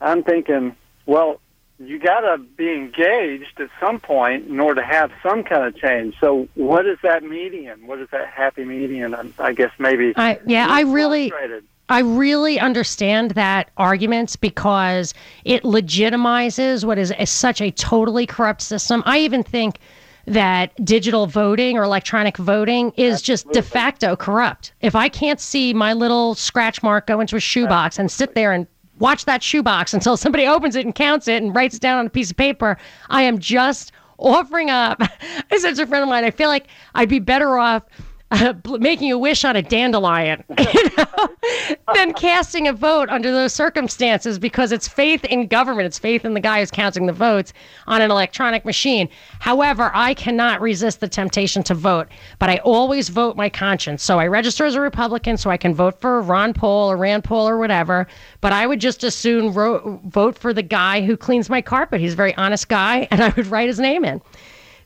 I'm 0.00 0.22
thinking, 0.22 0.76
well, 1.06 1.40
you 1.78 1.98
got 1.98 2.20
to 2.20 2.38
be 2.38 2.72
engaged 2.72 3.60
at 3.60 3.70
some 3.80 4.00
point 4.00 4.48
in 4.48 4.58
order 4.58 4.80
to 4.80 4.86
have 4.86 5.12
some 5.22 5.44
kind 5.44 5.64
of 5.64 5.76
change. 5.76 6.16
So, 6.20 6.48
what 6.54 6.86
is 6.86 6.98
that 7.02 7.22
median? 7.22 7.86
What 7.86 8.00
is 8.00 8.08
that 8.10 8.28
happy 8.28 8.64
median? 8.64 9.14
I, 9.14 9.30
I 9.38 9.52
guess 9.52 9.70
maybe. 9.78 10.12
I, 10.16 10.40
yeah, 10.46 10.66
I 10.68 10.82
really. 10.82 11.32
I 11.90 12.00
really 12.00 12.60
understand 12.60 13.30
that 13.30 13.70
argument 13.78 14.36
because 14.42 15.14
it 15.46 15.62
legitimizes 15.62 16.84
what 16.84 16.98
is, 16.98 17.14
is 17.18 17.30
such 17.30 17.62
a 17.62 17.70
totally 17.70 18.26
corrupt 18.26 18.60
system. 18.60 19.02
I 19.06 19.20
even 19.20 19.42
think 19.42 19.78
that 20.26 20.84
digital 20.84 21.26
voting 21.26 21.78
or 21.78 21.84
electronic 21.84 22.36
voting 22.36 22.92
is 22.96 23.14
Absolutely. 23.14 23.24
just 23.24 23.50
de 23.52 23.62
facto 23.62 24.16
corrupt. 24.16 24.74
If 24.82 24.94
I 24.94 25.08
can't 25.08 25.40
see 25.40 25.72
my 25.72 25.94
little 25.94 26.34
scratch 26.34 26.82
mark 26.82 27.06
go 27.06 27.20
into 27.20 27.36
a 27.36 27.40
shoebox 27.40 27.98
and 27.98 28.10
sit 28.10 28.34
there 28.34 28.52
and 28.52 28.66
watch 28.98 29.24
that 29.24 29.42
shoebox 29.42 29.94
until 29.94 30.16
somebody 30.16 30.46
opens 30.46 30.76
it 30.76 30.84
and 30.84 30.94
counts 30.94 31.28
it 31.28 31.42
and 31.42 31.54
writes 31.54 31.76
it 31.76 31.80
down 31.80 31.98
on 31.98 32.06
a 32.06 32.10
piece 32.10 32.30
of 32.30 32.36
paper, 32.36 32.76
I 33.08 33.22
am 33.22 33.38
just 33.38 33.92
offering 34.18 34.70
up. 34.70 35.00
I 35.50 35.58
said 35.58 35.76
to 35.76 35.82
a 35.82 35.86
friend 35.86 36.02
of 36.02 36.08
mine, 36.08 36.24
I 36.24 36.30
feel 36.30 36.48
like 36.48 36.68
I'd 36.94 37.08
be 37.08 37.18
better 37.18 37.58
off 37.58 37.84
making 38.78 39.10
a 39.10 39.18
wish 39.18 39.44
on 39.44 39.56
a 39.56 39.62
dandelion 39.62 40.44
you 40.58 40.90
know, 40.96 41.28
than 41.94 42.12
casting 42.12 42.68
a 42.68 42.72
vote 42.72 43.08
under 43.08 43.32
those 43.32 43.54
circumstances 43.54 44.38
because 44.38 44.70
it's 44.70 44.86
faith 44.86 45.24
in 45.24 45.46
government. 45.46 45.86
It's 45.86 45.98
faith 45.98 46.24
in 46.24 46.34
the 46.34 46.40
guy 46.40 46.60
who's 46.60 46.70
counting 46.70 47.06
the 47.06 47.12
votes 47.12 47.52
on 47.86 48.02
an 48.02 48.10
electronic 48.10 48.64
machine. 48.64 49.08
However, 49.40 49.90
I 49.94 50.12
cannot 50.14 50.60
resist 50.60 51.00
the 51.00 51.08
temptation 51.08 51.62
to 51.64 51.74
vote, 51.74 52.08
but 52.38 52.50
I 52.50 52.58
always 52.58 53.08
vote 53.08 53.36
my 53.36 53.48
conscience. 53.48 54.02
So 54.02 54.18
I 54.18 54.26
register 54.26 54.66
as 54.66 54.74
a 54.74 54.80
Republican 54.80 55.36
so 55.38 55.50
I 55.50 55.56
can 55.56 55.74
vote 55.74 56.00
for 56.00 56.20
Ron 56.20 56.52
Paul 56.52 56.90
or 56.90 56.96
Rand 56.96 57.24
Paul 57.24 57.48
or 57.48 57.58
whatever, 57.58 58.06
but 58.40 58.52
I 58.52 58.66
would 58.66 58.80
just 58.80 59.04
as 59.04 59.14
soon 59.14 59.54
ro- 59.54 60.00
vote 60.04 60.38
for 60.38 60.52
the 60.52 60.62
guy 60.62 61.00
who 61.00 61.16
cleans 61.16 61.48
my 61.48 61.62
carpet. 61.62 62.00
He's 62.00 62.12
a 62.12 62.16
very 62.16 62.34
honest 62.36 62.68
guy, 62.68 63.08
and 63.10 63.22
I 63.22 63.30
would 63.30 63.46
write 63.46 63.68
his 63.68 63.78
name 63.78 64.04
in. 64.04 64.20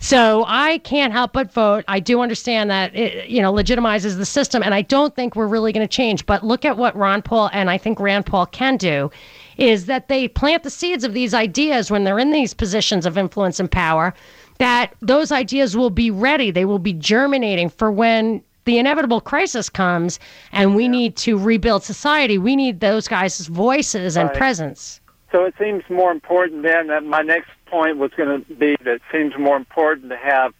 So 0.02 0.44
I 0.48 0.78
can't 0.78 1.12
help 1.12 1.32
but 1.32 1.52
vote. 1.52 1.84
I 1.86 2.00
do 2.00 2.20
understand 2.22 2.70
that 2.70 2.92
it, 2.94 3.28
you 3.28 3.40
know, 3.40 3.52
legitimizes 3.52 4.16
the 4.16 4.26
system, 4.26 4.60
and 4.60 4.74
I 4.74 4.82
don't 4.82 5.14
think 5.14 5.36
we're 5.36 5.46
really 5.46 5.72
going 5.72 5.86
to 5.86 5.96
change. 5.96 6.26
But 6.26 6.44
look 6.44 6.64
at 6.64 6.76
what 6.76 6.96
Ron 6.96 7.22
Paul 7.22 7.50
and 7.52 7.70
I 7.70 7.78
think 7.78 8.00
Rand 8.00 8.26
Paul 8.26 8.46
can 8.46 8.76
do 8.76 9.12
is 9.58 9.86
that 9.86 10.08
they 10.08 10.26
plant 10.26 10.64
the 10.64 10.70
seeds 10.70 11.04
of 11.04 11.12
these 11.14 11.34
ideas 11.34 11.88
when 11.88 12.02
they're 12.02 12.18
in 12.18 12.32
these 12.32 12.52
positions 12.52 13.06
of 13.06 13.16
influence 13.16 13.60
and 13.60 13.70
power, 13.70 14.12
that 14.58 14.92
those 15.00 15.30
ideas 15.30 15.76
will 15.76 15.90
be 15.90 16.10
ready. 16.10 16.50
They 16.50 16.64
will 16.64 16.80
be 16.80 16.94
germinating 16.94 17.68
for 17.68 17.92
when 17.92 18.42
the 18.64 18.78
inevitable 18.78 19.20
crisis 19.20 19.68
comes 19.68 20.18
and 20.50 20.74
we 20.74 20.88
need 20.88 21.14
to 21.18 21.38
rebuild 21.38 21.84
society. 21.84 22.38
We 22.38 22.56
need 22.56 22.80
those 22.80 23.06
guys' 23.06 23.46
voices 23.46 24.16
and 24.16 24.28
Right. 24.30 24.36
presence. 24.36 25.00
So 25.32 25.44
it 25.44 25.54
seems 25.58 25.82
more 25.88 26.12
important 26.12 26.62
then 26.62 26.88
that 26.88 27.04
my 27.04 27.22
next 27.22 27.50
point 27.66 27.96
was 27.96 28.12
going 28.12 28.44
to 28.44 28.54
be 28.54 28.76
that 28.84 28.96
it 28.96 29.02
seems 29.10 29.32
more 29.38 29.56
important 29.56 30.10
to 30.10 30.16
have 30.16 30.52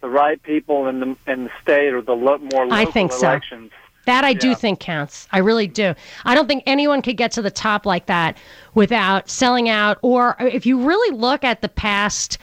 the 0.00 0.08
right 0.08 0.40
people 0.42 0.86
in 0.86 1.00
the 1.00 1.16
in 1.26 1.44
the 1.44 1.50
state 1.60 1.92
or 1.92 2.00
the 2.00 2.14
lo- 2.14 2.38
more 2.38 2.64
local 2.64 2.72
I 2.72 2.84
think 2.86 3.12
so. 3.12 3.26
elections. 3.26 3.72
That 4.06 4.24
I 4.24 4.32
do 4.32 4.54
think 4.54 4.80
counts. 4.80 5.28
I 5.30 5.38
really 5.38 5.66
do. 5.66 5.94
I 6.24 6.34
don't 6.34 6.48
think 6.48 6.62
anyone 6.64 7.02
could 7.02 7.16
get 7.16 7.32
to 7.32 7.42
the 7.42 7.50
top 7.50 7.84
like 7.84 8.06
that 8.06 8.38
without 8.74 9.28
selling 9.28 9.68
out. 9.68 9.98
Or 10.00 10.36
if 10.40 10.64
you 10.64 10.82
really 10.82 11.16
look 11.16 11.44
at 11.44 11.60
the 11.60 11.68
past, 11.68 12.38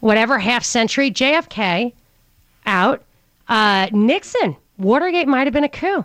whatever 0.00 0.38
half 0.38 0.64
century, 0.64 1.10
JFK 1.10 1.92
out, 2.64 3.02
uh, 3.48 3.88
Nixon, 3.92 4.56
Watergate 4.78 5.28
might 5.28 5.46
have 5.46 5.52
been 5.52 5.64
a 5.64 5.68
coup. 5.68 6.04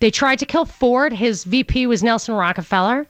They 0.00 0.10
tried 0.10 0.38
to 0.38 0.46
kill 0.46 0.64
Ford. 0.64 1.12
His 1.12 1.44
VP 1.44 1.86
was 1.86 2.02
Nelson 2.02 2.34
Rockefeller. 2.34 3.06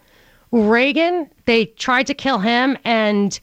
Reagan, 0.53 1.29
they 1.47 1.67
tried 1.67 2.07
to 2.07 2.15
kill 2.15 2.39
him, 2.39 2.77
and 2.85 3.41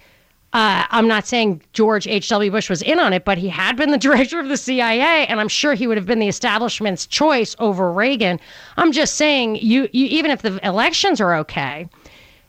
uh, 0.54 0.86
I'm 0.90 1.08
not 1.08 1.28
saying 1.28 1.62
George 1.74 2.08
H.W. 2.08 2.52
Bush 2.52 2.70
was 2.70 2.82
in 2.82 3.00
on 3.00 3.14
it, 3.14 3.26
but 3.26 3.38
he 3.38 3.50
had 3.50 3.76
been 3.76 3.92
the 3.92 3.98
director 4.08 4.40
of 4.40 4.48
the 4.48 4.58
CIA, 4.58 5.26
and 5.28 5.40
I'm 5.40 5.48
sure 5.48 5.74
he 5.74 5.88
would 5.88 5.98
have 5.98 6.06
been 6.06 6.20
the 6.20 6.28
establishment's 6.28 7.06
choice 7.06 7.56
over 7.60 7.92
Reagan. 7.92 8.40
I'm 8.78 8.92
just 8.92 9.16
saying, 9.16 9.58
you, 9.58 9.90
you 9.92 10.06
even 10.08 10.32
if 10.32 10.42
the 10.42 10.66
elections 10.66 11.20
are 11.20 11.36
okay, 11.36 11.90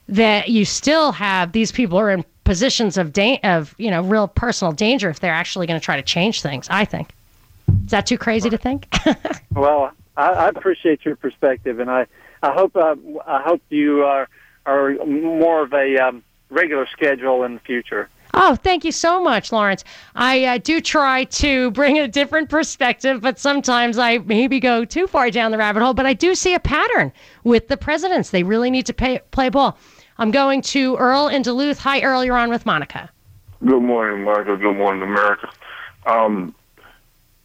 that 0.08 0.48
you 0.48 0.64
still 0.64 1.12
have 1.12 1.52
these 1.52 1.72
people 1.72 1.98
are 1.98 2.10
in 2.10 2.24
positions 2.44 2.98
of 2.98 3.12
da- 3.12 3.38
of 3.44 3.74
you 3.78 3.90
know 3.90 4.02
real 4.02 4.26
personal 4.26 4.72
danger 4.72 5.08
if 5.08 5.20
they're 5.20 5.32
actually 5.32 5.66
going 5.66 5.78
to 5.78 5.84
try 5.84 5.96
to 5.96 6.02
change 6.02 6.42
things. 6.42 6.66
I 6.68 6.84
think. 6.84 7.10
Is 7.84 7.90
that 7.90 8.06
too 8.06 8.18
crazy 8.18 8.50
to 8.50 8.58
think? 8.58 8.88
Well, 9.52 9.90
I, 10.16 10.28
I 10.28 10.48
appreciate 10.48 11.04
your 11.04 11.16
perspective, 11.16 11.80
and 11.80 11.90
I 11.90 12.06
I 12.42 12.52
hope 12.52 12.76
uh, 12.76 12.94
I 13.26 13.42
hope 13.42 13.60
you 13.68 14.04
are 14.04 14.28
are 14.66 14.94
more 15.04 15.62
of 15.62 15.72
a 15.72 15.96
um, 15.98 16.22
regular 16.50 16.86
schedule 16.86 17.44
in 17.44 17.54
the 17.54 17.60
future. 17.60 18.08
Oh, 18.32 18.54
thank 18.54 18.84
you 18.84 18.92
so 18.92 19.22
much, 19.22 19.50
Lawrence. 19.50 19.82
I 20.14 20.44
uh, 20.44 20.58
do 20.58 20.80
try 20.80 21.24
to 21.24 21.70
bring 21.72 21.98
a 21.98 22.06
different 22.06 22.48
perspective, 22.48 23.20
but 23.20 23.38
sometimes 23.38 23.98
I 23.98 24.18
maybe 24.18 24.60
go 24.60 24.84
too 24.84 25.06
far 25.08 25.30
down 25.30 25.50
the 25.50 25.58
rabbit 25.58 25.82
hole. 25.82 25.94
But 25.94 26.06
I 26.06 26.12
do 26.12 26.34
see 26.34 26.54
a 26.54 26.60
pattern 26.60 27.12
with 27.42 27.68
the 27.68 27.76
presidents. 27.76 28.30
They 28.30 28.44
really 28.44 28.70
need 28.70 28.86
to 28.86 28.92
pay, 28.92 29.20
play 29.32 29.48
ball. 29.48 29.76
I'm 30.18 30.30
going 30.30 30.62
to 30.62 30.96
Earl 30.96 31.28
in 31.28 31.42
Duluth. 31.42 31.78
Hi, 31.80 32.02
Earl. 32.02 32.24
You're 32.24 32.36
on 32.36 32.50
with 32.50 32.66
Monica. 32.66 33.10
Good 33.64 33.82
morning, 33.82 34.24
Martha. 34.24 34.56
Good 34.56 34.76
morning, 34.76 35.02
America. 35.02 35.50
Um, 36.06 36.54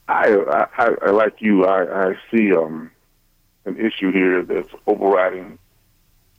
I, 0.07 0.35
I, 0.77 0.95
I 1.01 1.09
like 1.09 1.41
you. 1.41 1.65
I, 1.65 2.09
I 2.09 2.13
see 2.29 2.53
um, 2.53 2.91
an 3.65 3.77
issue 3.77 4.11
here 4.11 4.43
that's 4.43 4.69
overriding 4.85 5.57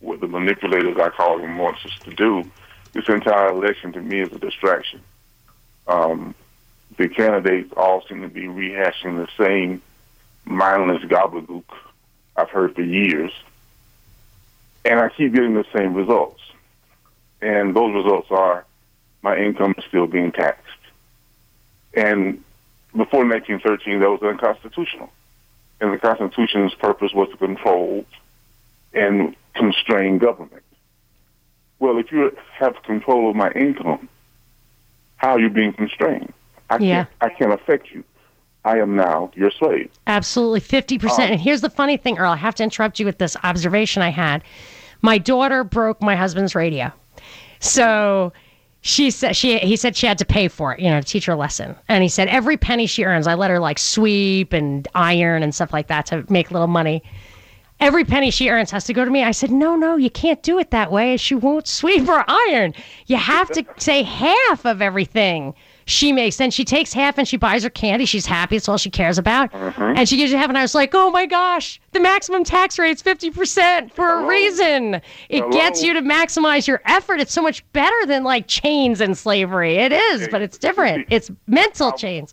what 0.00 0.20
the 0.20 0.28
manipulators, 0.28 0.96
I 0.98 1.10
call 1.10 1.38
them, 1.38 1.58
wants 1.58 1.84
us 1.84 1.98
to 2.04 2.14
do. 2.14 2.44
This 2.92 3.08
entire 3.08 3.48
election, 3.48 3.92
to 3.92 4.00
me, 4.00 4.20
is 4.20 4.32
a 4.32 4.38
distraction. 4.38 5.00
Um, 5.86 6.34
the 6.96 7.08
candidates 7.08 7.72
all 7.76 8.02
seem 8.08 8.22
to 8.22 8.28
be 8.28 8.42
rehashing 8.42 9.16
the 9.16 9.28
same 9.36 9.82
mindless 10.44 11.02
gobbledygook 11.02 11.64
I've 12.36 12.50
heard 12.50 12.74
for 12.74 12.82
years, 12.82 13.32
and 14.84 15.00
I 15.00 15.08
keep 15.10 15.34
getting 15.34 15.54
the 15.54 15.64
same 15.74 15.94
results. 15.94 16.40
And 17.40 17.74
those 17.74 17.94
results 17.94 18.28
are 18.30 18.64
my 19.22 19.36
income 19.36 19.74
is 19.76 19.84
still 19.84 20.06
being 20.06 20.32
taxed. 20.32 20.62
And 21.94 22.42
before 22.92 23.26
1913, 23.26 24.00
that 24.00 24.10
was 24.10 24.22
unconstitutional. 24.22 25.10
And 25.80 25.92
the 25.92 25.98
Constitution's 25.98 26.74
purpose 26.74 27.12
was 27.12 27.28
to 27.30 27.36
control 27.36 28.06
and 28.96 29.36
constrain 29.56 30.18
government. 30.18 30.62
Well, 31.78 31.98
if 31.98 32.10
you 32.10 32.36
have 32.58 32.74
control 32.84 33.28
of 33.30 33.36
my 33.36 33.50
income, 33.52 34.08
how 35.16 35.32
are 35.32 35.40
you 35.40 35.50
being 35.50 35.72
constrained? 35.72 36.32
I 36.70 36.78
Yeah. 36.78 37.04
can't, 37.04 37.08
I 37.20 37.28
can't 37.30 37.52
affect 37.52 37.90
you. 37.92 38.04
I 38.64 38.78
am 38.78 38.96
now 38.96 39.30
your 39.36 39.50
slave. 39.52 39.90
Absolutely, 40.08 40.60
50%. 40.60 41.18
and 41.20 41.32
um, 41.34 41.38
here's 41.38 41.60
the 41.60 41.70
funny 41.70 41.96
thing, 41.96 42.18
Earl. 42.18 42.32
I 42.32 42.36
have 42.36 42.54
to 42.56 42.64
interrupt 42.64 42.98
you 42.98 43.06
with 43.06 43.18
this 43.18 43.36
observation 43.44 44.02
I 44.02 44.08
had. 44.10 44.42
My 45.02 45.18
daughter 45.18 45.62
broke 45.62 46.02
my 46.02 46.16
husband's 46.16 46.54
radio. 46.54 46.90
So 47.60 48.32
she 48.80 49.10
said 49.10 49.36
she 49.36 49.58
he 49.58 49.76
said 49.76 49.96
she 49.96 50.06
had 50.06 50.18
to 50.18 50.24
pay 50.24 50.48
for 50.48 50.74
it, 50.74 50.80
you 50.80 50.90
know, 50.90 51.00
to 51.00 51.06
teach 51.06 51.26
her 51.26 51.32
a 51.32 51.36
lesson. 51.36 51.76
And 51.88 52.02
he 52.02 52.08
said 52.08 52.28
every 52.28 52.56
penny 52.56 52.86
she 52.86 53.04
earns, 53.04 53.26
I 53.26 53.34
let 53.34 53.50
her 53.50 53.60
like 53.60 53.78
sweep 53.78 54.52
and 54.52 54.86
iron 54.94 55.42
and 55.42 55.54
stuff 55.54 55.72
like 55.72 55.86
that 55.88 56.06
to 56.06 56.24
make 56.28 56.50
a 56.50 56.52
little 56.52 56.66
money. 56.68 57.02
Every 57.78 58.04
penny 58.04 58.30
she 58.30 58.48
earns 58.48 58.70
has 58.70 58.84
to 58.84 58.94
go 58.94 59.04
to 59.04 59.10
me. 59.10 59.22
I 59.22 59.32
said, 59.32 59.50
no, 59.50 59.76
no, 59.76 59.96
you 59.96 60.08
can't 60.08 60.42
do 60.42 60.58
it 60.58 60.70
that 60.70 60.90
way. 60.90 61.16
She 61.18 61.34
won't 61.34 61.66
sweep 61.66 62.08
or 62.08 62.24
iron. 62.48 62.72
You 63.06 63.16
have 63.16 63.50
to 63.50 63.64
say 63.76 64.02
half 64.02 64.64
of 64.64 64.80
everything 64.80 65.54
she 65.84 66.10
makes. 66.10 66.38
Then 66.38 66.50
she 66.50 66.64
takes 66.64 66.94
half 66.94 67.18
and 67.18 67.28
she 67.28 67.36
buys 67.36 67.64
her 67.64 67.70
candy. 67.70 68.06
She's 68.06 68.24
happy. 68.24 68.56
It's 68.56 68.66
all 68.68 68.78
she 68.78 68.88
cares 68.88 69.18
about. 69.18 69.54
Uh-huh. 69.54 69.92
And 69.94 70.08
she 70.08 70.16
gives 70.16 70.32
you 70.32 70.38
half. 70.38 70.48
And 70.48 70.56
I 70.56 70.62
was 70.62 70.74
like, 70.74 70.94
oh 70.94 71.10
my 71.10 71.26
gosh, 71.26 71.78
the 71.92 72.00
maximum 72.00 72.44
tax 72.44 72.78
rate's 72.78 73.02
50% 73.02 73.92
for 73.92 74.08
a 74.08 74.26
reason. 74.26 74.94
It 75.28 75.40
Hello? 75.40 75.50
gets 75.50 75.82
you 75.82 75.92
to 75.92 76.00
maximize 76.00 76.66
your 76.66 76.80
effort. 76.86 77.20
It's 77.20 77.32
so 77.32 77.42
much 77.42 77.62
better 77.72 78.06
than 78.06 78.24
like 78.24 78.46
chains 78.48 79.02
and 79.02 79.16
slavery. 79.18 79.76
It 79.76 79.92
is, 79.92 80.28
but 80.28 80.40
it's 80.40 80.56
different. 80.56 81.06
It's 81.10 81.30
mental 81.46 81.92
chains. 81.92 82.32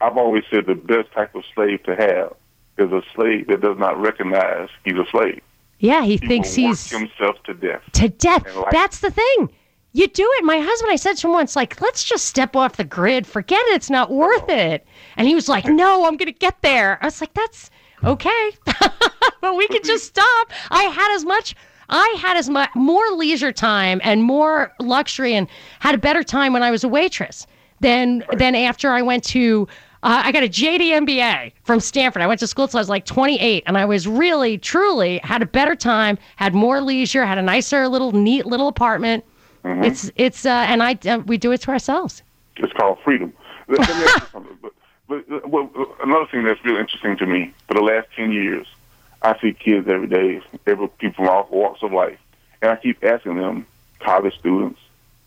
I've 0.00 0.16
always 0.16 0.42
said 0.50 0.66
the 0.66 0.74
best 0.74 1.12
type 1.12 1.34
of 1.36 1.44
slave 1.54 1.82
to 1.84 1.94
have 1.94 2.34
is 2.80 2.90
a 2.92 3.02
slave 3.14 3.46
that 3.48 3.60
does 3.60 3.78
not 3.78 4.00
recognize 4.00 4.68
he's 4.84 4.94
a 4.98 5.04
slave. 5.10 5.40
Yeah, 5.78 6.02
he 6.02 6.16
He 6.16 6.26
thinks 6.26 6.54
he's 6.54 6.90
himself 6.90 7.36
to 7.44 7.54
death. 7.54 7.82
to 7.92 8.08
death. 8.08 8.44
Like- 8.54 8.70
That's 8.70 9.00
the 9.00 9.10
thing. 9.10 9.50
You 9.92 10.06
do 10.06 10.28
it. 10.38 10.44
My 10.44 10.60
husband, 10.60 10.92
I 10.92 10.96
said 10.96 11.16
to 11.16 11.26
him 11.26 11.32
once, 11.32 11.56
like, 11.56 11.80
let's 11.80 12.04
just 12.04 12.26
step 12.26 12.54
off 12.54 12.76
the 12.76 12.84
grid. 12.84 13.26
Forget 13.26 13.60
it. 13.68 13.74
It's 13.74 13.90
not 13.90 14.10
worth 14.10 14.48
it. 14.48 14.86
And 15.16 15.26
he 15.26 15.34
was 15.34 15.48
like, 15.48 15.64
no, 15.64 16.06
I'm 16.06 16.16
going 16.16 16.32
to 16.32 16.38
get 16.38 16.62
there. 16.62 16.98
I 17.02 17.06
was 17.06 17.20
like, 17.20 17.34
that's 17.34 17.70
okay. 18.04 18.50
but 19.40 19.56
we 19.56 19.66
could 19.68 19.82
just 19.82 20.04
stop. 20.04 20.52
I 20.70 20.84
had 20.84 21.12
as 21.16 21.24
much. 21.24 21.56
I 21.88 22.14
had 22.20 22.36
as 22.36 22.48
much 22.48 22.70
more 22.76 23.04
leisure 23.16 23.50
time 23.50 24.00
and 24.04 24.22
more 24.22 24.72
luxury 24.78 25.34
and 25.34 25.48
had 25.80 25.96
a 25.96 25.98
better 25.98 26.22
time 26.22 26.52
when 26.52 26.62
I 26.62 26.70
was 26.70 26.84
a 26.84 26.88
waitress 26.88 27.48
than 27.80 28.22
than 28.36 28.54
after 28.54 28.90
I 28.92 29.02
went 29.02 29.24
to 29.24 29.66
uh, 30.02 30.22
I 30.24 30.32
got 30.32 30.42
a 30.42 30.48
JD 30.48 31.06
MBA 31.06 31.52
from 31.64 31.78
Stanford. 31.78 32.22
I 32.22 32.26
went 32.26 32.40
to 32.40 32.46
school 32.46 32.66
till 32.66 32.78
I 32.78 32.80
was 32.80 32.88
like 32.88 33.04
28, 33.04 33.64
and 33.66 33.76
I 33.76 33.84
was 33.84 34.08
really, 34.08 34.56
truly 34.56 35.18
had 35.18 35.42
a 35.42 35.46
better 35.46 35.74
time, 35.74 36.16
had 36.36 36.54
more 36.54 36.80
leisure, 36.80 37.26
had 37.26 37.36
a 37.36 37.42
nicer 37.42 37.86
little, 37.86 38.12
neat 38.12 38.46
little 38.46 38.68
apartment. 38.68 39.24
Mm-hmm. 39.62 39.84
It's 39.84 40.10
it's 40.16 40.46
uh, 40.46 40.64
and 40.68 40.82
I 40.82 40.98
uh, 41.04 41.18
we 41.26 41.36
do 41.36 41.52
it 41.52 41.60
to 41.62 41.70
ourselves. 41.70 42.22
It's 42.56 42.72
called 42.72 42.98
freedom. 43.04 43.32
Let, 43.68 43.80
let 43.80 43.88
me 43.88 44.04
ask 44.04 44.20
you 44.20 44.28
something. 44.32 44.58
But, 44.62 44.72
but 45.06 45.24
uh, 45.30 45.46
well, 45.46 45.70
uh, 45.76 45.84
another 46.02 46.26
thing 46.26 46.44
that's 46.44 46.64
really 46.64 46.80
interesting 46.80 47.16
to 47.18 47.26
me, 47.26 47.52
for 47.68 47.74
the 47.74 47.82
last 47.82 48.08
10 48.16 48.32
years, 48.32 48.66
I 49.22 49.38
see 49.38 49.52
kids 49.52 49.86
every 49.86 50.08
day, 50.08 50.40
every 50.66 50.88
people 50.88 51.24
from 51.24 51.28
all 51.28 51.46
walks 51.50 51.82
of 51.82 51.92
life, 51.92 52.18
and 52.62 52.72
I 52.72 52.76
keep 52.76 53.04
asking 53.04 53.36
them, 53.36 53.66
college 54.00 54.36
students, 54.38 54.80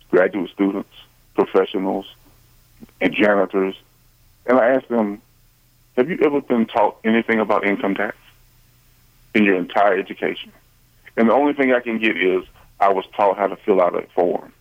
graduate 0.10 0.50
students, 0.52 0.90
professionals, 1.36 2.06
and 3.00 3.14
janitors, 3.14 3.76
and 4.46 4.58
I 4.58 4.70
ask 4.70 4.88
them, 4.88 5.22
have 5.96 6.10
you 6.10 6.18
ever 6.24 6.42
been 6.42 6.66
taught 6.66 6.98
anything 7.04 7.40
about 7.40 7.66
income 7.66 7.96
tax 7.96 8.18
in 9.34 9.44
your 9.44 9.56
entire 9.56 9.98
education? 9.98 10.52
And 11.16 11.30
the 11.30 11.34
only 11.34 11.54
thing 11.54 11.74
I 11.74 11.80
can 11.80 12.00
get 12.00 12.18
is 12.18 12.44
I 12.80 12.90
was 12.90 13.06
taught 13.16 13.38
how 13.38 13.48
to 13.48 13.56
fill 13.56 13.82
out 13.82 13.96
a 13.96 14.08
form. 14.16 14.52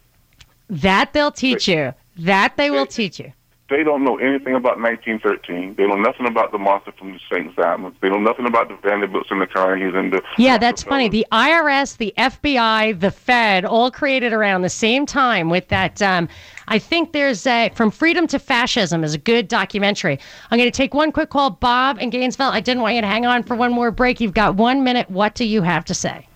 That 0.68 1.12
they'll 1.12 1.33
teach 1.33 1.68
you. 1.68 1.95
That 2.18 2.57
they 2.57 2.71
will 2.71 2.87
teach 2.87 3.18
you. 3.18 3.33
They 3.72 3.85
don't 3.85 4.04
know 4.04 4.18
anything 4.18 4.54
about 4.54 4.78
1913. 4.78 5.76
They 5.76 5.87
know 5.87 5.96
nothing 5.96 6.26
about 6.26 6.52
the 6.52 6.58
monster 6.58 6.92
from 6.92 7.12
the 7.12 7.18
St. 7.30 7.56
Simons. 7.56 7.96
They 8.02 8.11
know 8.11 8.18
nothing 8.18 8.44
about 8.44 8.68
the 8.68 8.76
Vanderbilts 8.87 9.30
and 9.30 9.40
the 9.40 9.46
Carnegies 9.46 9.94
and 9.94 10.12
the. 10.12 10.22
Yeah, 10.37 10.58
that's 10.58 10.82
funny. 10.82 11.08
The 11.08 11.26
IRS, 11.32 11.96
the 11.96 12.12
FBI, 12.18 13.00
the 13.00 13.11
Fed, 13.11 13.64
all 13.64 13.90
created 13.90 14.35
around 14.35 14.61
the 14.61 14.68
same 14.68 15.06
time 15.06 15.48
with 15.48 15.68
that. 15.68 16.02
Um, 16.02 16.28
I 16.68 16.78
think 16.78 17.12
there's 17.12 17.46
a 17.46 17.70
From 17.70 17.90
Freedom 17.90 18.26
to 18.26 18.38
Fascism 18.38 19.02
is 19.04 19.14
a 19.14 19.18
good 19.18 19.48
documentary. 19.48 20.18
I'm 20.50 20.58
going 20.58 20.70
to 20.70 20.76
take 20.76 20.92
one 20.92 21.11
quick 21.11 21.30
call. 21.30 21.48
Bob 21.48 21.98
in 21.98 22.11
Gainesville, 22.11 22.50
I 22.50 22.61
didn't 22.61 22.82
want 22.82 22.96
you 22.96 23.00
to 23.00 23.06
hang 23.06 23.24
on 23.24 23.42
for 23.42 23.56
one 23.56 23.72
more 23.72 23.90
break. 23.90 24.20
You've 24.20 24.35
got 24.35 24.54
one 24.54 24.85
minute. 24.85 25.08
What 25.08 25.35
do 25.35 25.46
you 25.46 25.62
have 25.62 25.87
to 25.87 25.94
say? 25.94 26.28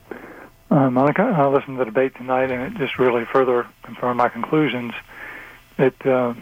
Uh, 0.70 0.88
Monica, 0.88 1.20
I 1.22 1.46
listened 1.48 1.76
to 1.76 1.84
the 1.84 1.90
debate 1.90 2.14
tonight, 2.14 2.50
and 2.50 2.62
it 2.62 2.78
just 2.78 2.98
really 2.98 3.26
further 3.26 3.66
confirmed 3.82 4.16
my 4.16 4.30
conclusions 4.30 4.94
that 5.76 6.06
uh, 6.06 6.32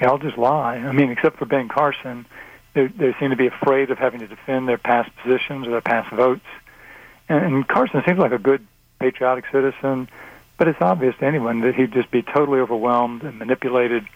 they 0.00 0.06
all 0.06 0.18
just 0.18 0.38
lie. 0.38 0.76
I 0.76 0.92
mean, 0.92 1.10
except 1.10 1.38
for 1.38 1.44
Ben 1.44 1.68
Carson, 1.68 2.26
they, 2.74 2.86
they 2.86 3.14
seem 3.20 3.30
to 3.30 3.36
be 3.36 3.46
afraid 3.46 3.90
of 3.90 3.98
having 3.98 4.20
to 4.20 4.26
defend 4.26 4.66
their 4.66 4.78
past 4.78 5.14
positions 5.16 5.66
or 5.66 5.70
their 5.70 5.80
past 5.80 6.12
votes. 6.12 6.46
And, 7.28 7.44
and 7.44 7.68
Carson 7.68 8.02
seems 8.06 8.18
like 8.18 8.32
a 8.32 8.38
good, 8.38 8.66
patriotic 8.98 9.44
citizen, 9.50 10.08
but 10.58 10.68
it's 10.68 10.80
obvious 10.80 11.16
to 11.18 11.24
anyone 11.24 11.60
that 11.60 11.74
he'd 11.74 11.92
just 11.92 12.10
be 12.10 12.22
totally 12.22 12.60
overwhelmed 12.60 13.22
and 13.22 13.38
manipulated. 13.38 14.06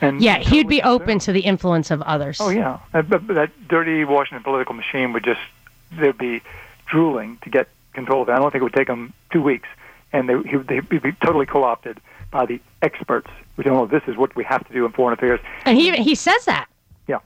And 0.00 0.20
Yeah, 0.20 0.38
he'd 0.38 0.68
be 0.68 0.82
open 0.82 1.18
to 1.20 1.32
the 1.32 1.40
influence 1.40 1.90
of 1.90 2.02
others. 2.02 2.38
Oh 2.40 2.50
yeah, 2.50 2.80
but, 2.92 3.08
but 3.08 3.34
that 3.34 3.68
dirty 3.68 4.04
Washington 4.04 4.42
political 4.42 4.74
machine 4.74 5.12
would 5.12 5.24
just 5.24 5.40
they'd 5.92 6.16
be 6.18 6.40
drooling 6.86 7.38
to 7.42 7.50
get 7.50 7.68
control 7.92 8.22
of 8.22 8.28
it. 8.28 8.32
I 8.32 8.38
don't 8.38 8.50
think 8.50 8.62
it 8.62 8.64
would 8.64 8.74
take 8.74 8.88
them 8.88 9.12
two 9.30 9.42
weeks, 9.42 9.68
and 10.12 10.28
they 10.28 10.34
he, 10.48 10.56
they'd 10.56 10.88
be 10.88 11.12
totally 11.24 11.46
co-opted 11.46 12.00
by 12.30 12.46
the 12.46 12.60
experts. 12.80 13.30
We 13.56 13.64
don't 13.64 13.74
know 13.74 13.86
this 13.86 14.02
is 14.06 14.16
what 14.16 14.34
we 14.36 14.44
have 14.44 14.66
to 14.66 14.72
do 14.72 14.86
in 14.86 14.92
foreign 14.92 15.12
affairs. 15.14 15.40
And 15.64 15.76
he 15.78 15.92
he 16.02 16.14
says 16.14 16.44
that. 16.46 16.66
Yeah. 17.06 17.18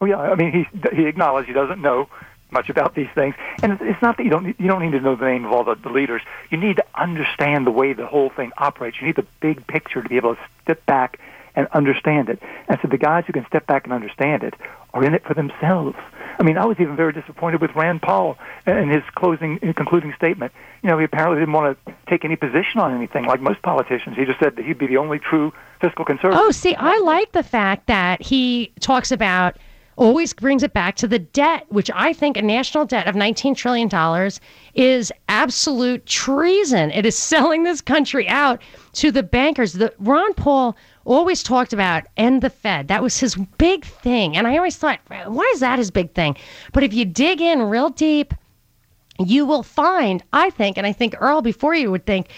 Oh 0.00 0.06
yeah. 0.06 0.18
I 0.18 0.34
mean, 0.34 0.52
he 0.52 0.96
he 0.96 1.06
acknowledged 1.06 1.48
he 1.48 1.54
doesn't 1.54 1.80
know 1.80 2.08
much 2.50 2.70
about 2.70 2.94
these 2.94 3.08
things, 3.14 3.34
and 3.62 3.72
it's- 3.72 3.90
it's 3.90 4.00
not 4.02 4.16
that 4.16 4.24
you 4.24 4.30
don't 4.30 4.46
you 4.58 4.66
don't 4.66 4.80
need 4.82 4.92
to 4.92 5.00
know 5.00 5.14
the 5.14 5.26
name 5.26 5.44
of 5.44 5.52
all 5.52 5.64
the, 5.64 5.74
the 5.74 5.90
leaders. 5.90 6.22
You 6.50 6.56
need 6.56 6.76
to 6.76 6.84
understand 6.94 7.66
the 7.66 7.70
way 7.70 7.92
the 7.92 8.06
whole 8.06 8.30
thing 8.30 8.52
operates. 8.58 8.98
You 9.00 9.06
need 9.06 9.16
the 9.16 9.26
big 9.40 9.66
picture 9.66 10.02
to 10.02 10.08
be 10.08 10.16
able 10.16 10.34
to 10.34 10.40
step 10.62 10.84
back 10.86 11.20
and 11.54 11.66
understand 11.72 12.28
it. 12.30 12.40
And 12.68 12.78
so 12.80 12.88
the 12.88 12.96
guys 12.98 13.24
who 13.26 13.32
can 13.34 13.44
step 13.46 13.66
back 13.66 13.84
and 13.84 13.92
understand 13.92 14.42
it 14.44 14.54
are 14.94 15.04
in 15.04 15.14
it 15.14 15.24
for 15.24 15.34
themselves. 15.34 15.96
I 16.38 16.44
mean, 16.44 16.56
I 16.56 16.66
was 16.66 16.78
even 16.78 16.94
very 16.94 17.12
disappointed 17.12 17.60
with 17.60 17.74
Rand 17.74 18.00
Paul 18.00 18.38
and 18.64 18.90
his 18.90 19.02
closing 19.16 19.58
concluding 19.58 20.14
statement. 20.14 20.52
You 20.82 20.88
know, 20.88 20.98
he 20.98 21.04
apparently 21.04 21.40
didn't 21.40 21.52
want 21.52 21.76
to 21.84 21.94
take 22.06 22.24
any 22.24 22.36
position 22.36 22.80
on 22.80 22.94
anything 22.94 23.24
like 23.26 23.40
most 23.40 23.60
politicians. 23.62 24.16
He 24.16 24.24
just 24.24 24.38
said 24.38 24.54
that 24.54 24.64
he'd 24.64 24.78
be 24.78 24.86
the 24.86 24.98
only 24.98 25.18
true 25.18 25.52
fiscal 25.80 26.04
conservative. 26.04 26.40
Oh, 26.40 26.52
see, 26.52 26.76
I 26.76 26.98
like 26.98 27.32
the 27.32 27.42
fact 27.42 27.86
that 27.88 28.22
he 28.22 28.72
talks 28.80 29.10
about 29.10 29.56
always 29.98 30.32
brings 30.32 30.62
it 30.62 30.72
back 30.72 30.94
to 30.96 31.08
the 31.08 31.18
debt, 31.18 31.66
which 31.68 31.90
I 31.92 32.12
think 32.12 32.36
a 32.36 32.42
national 32.42 32.86
debt 32.86 33.06
of 33.06 33.16
$19 33.16 33.56
trillion 33.56 34.30
is 34.74 35.12
absolute 35.28 36.06
treason. 36.06 36.90
It 36.92 37.04
is 37.04 37.18
selling 37.18 37.64
this 37.64 37.80
country 37.80 38.26
out 38.28 38.62
to 38.94 39.10
the 39.10 39.22
bankers. 39.22 39.74
The, 39.74 39.92
Ron 39.98 40.32
Paul 40.34 40.76
always 41.04 41.42
talked 41.42 41.72
about 41.72 42.04
end 42.16 42.42
the 42.42 42.50
Fed. 42.50 42.88
That 42.88 43.02
was 43.02 43.18
his 43.18 43.34
big 43.34 43.84
thing. 43.84 44.36
And 44.36 44.46
I 44.46 44.56
always 44.56 44.76
thought, 44.76 45.00
why 45.08 45.50
is 45.52 45.60
that 45.60 45.78
his 45.78 45.90
big 45.90 46.14
thing? 46.14 46.36
But 46.72 46.84
if 46.84 46.94
you 46.94 47.04
dig 47.04 47.40
in 47.40 47.62
real 47.62 47.90
deep, 47.90 48.34
you 49.18 49.44
will 49.46 49.64
find, 49.64 50.22
I 50.32 50.50
think, 50.50 50.78
and 50.78 50.86
I 50.86 50.92
think 50.92 51.16
Earl 51.18 51.42
before 51.42 51.74
you 51.74 51.90
would 51.90 52.06
think, 52.06 52.28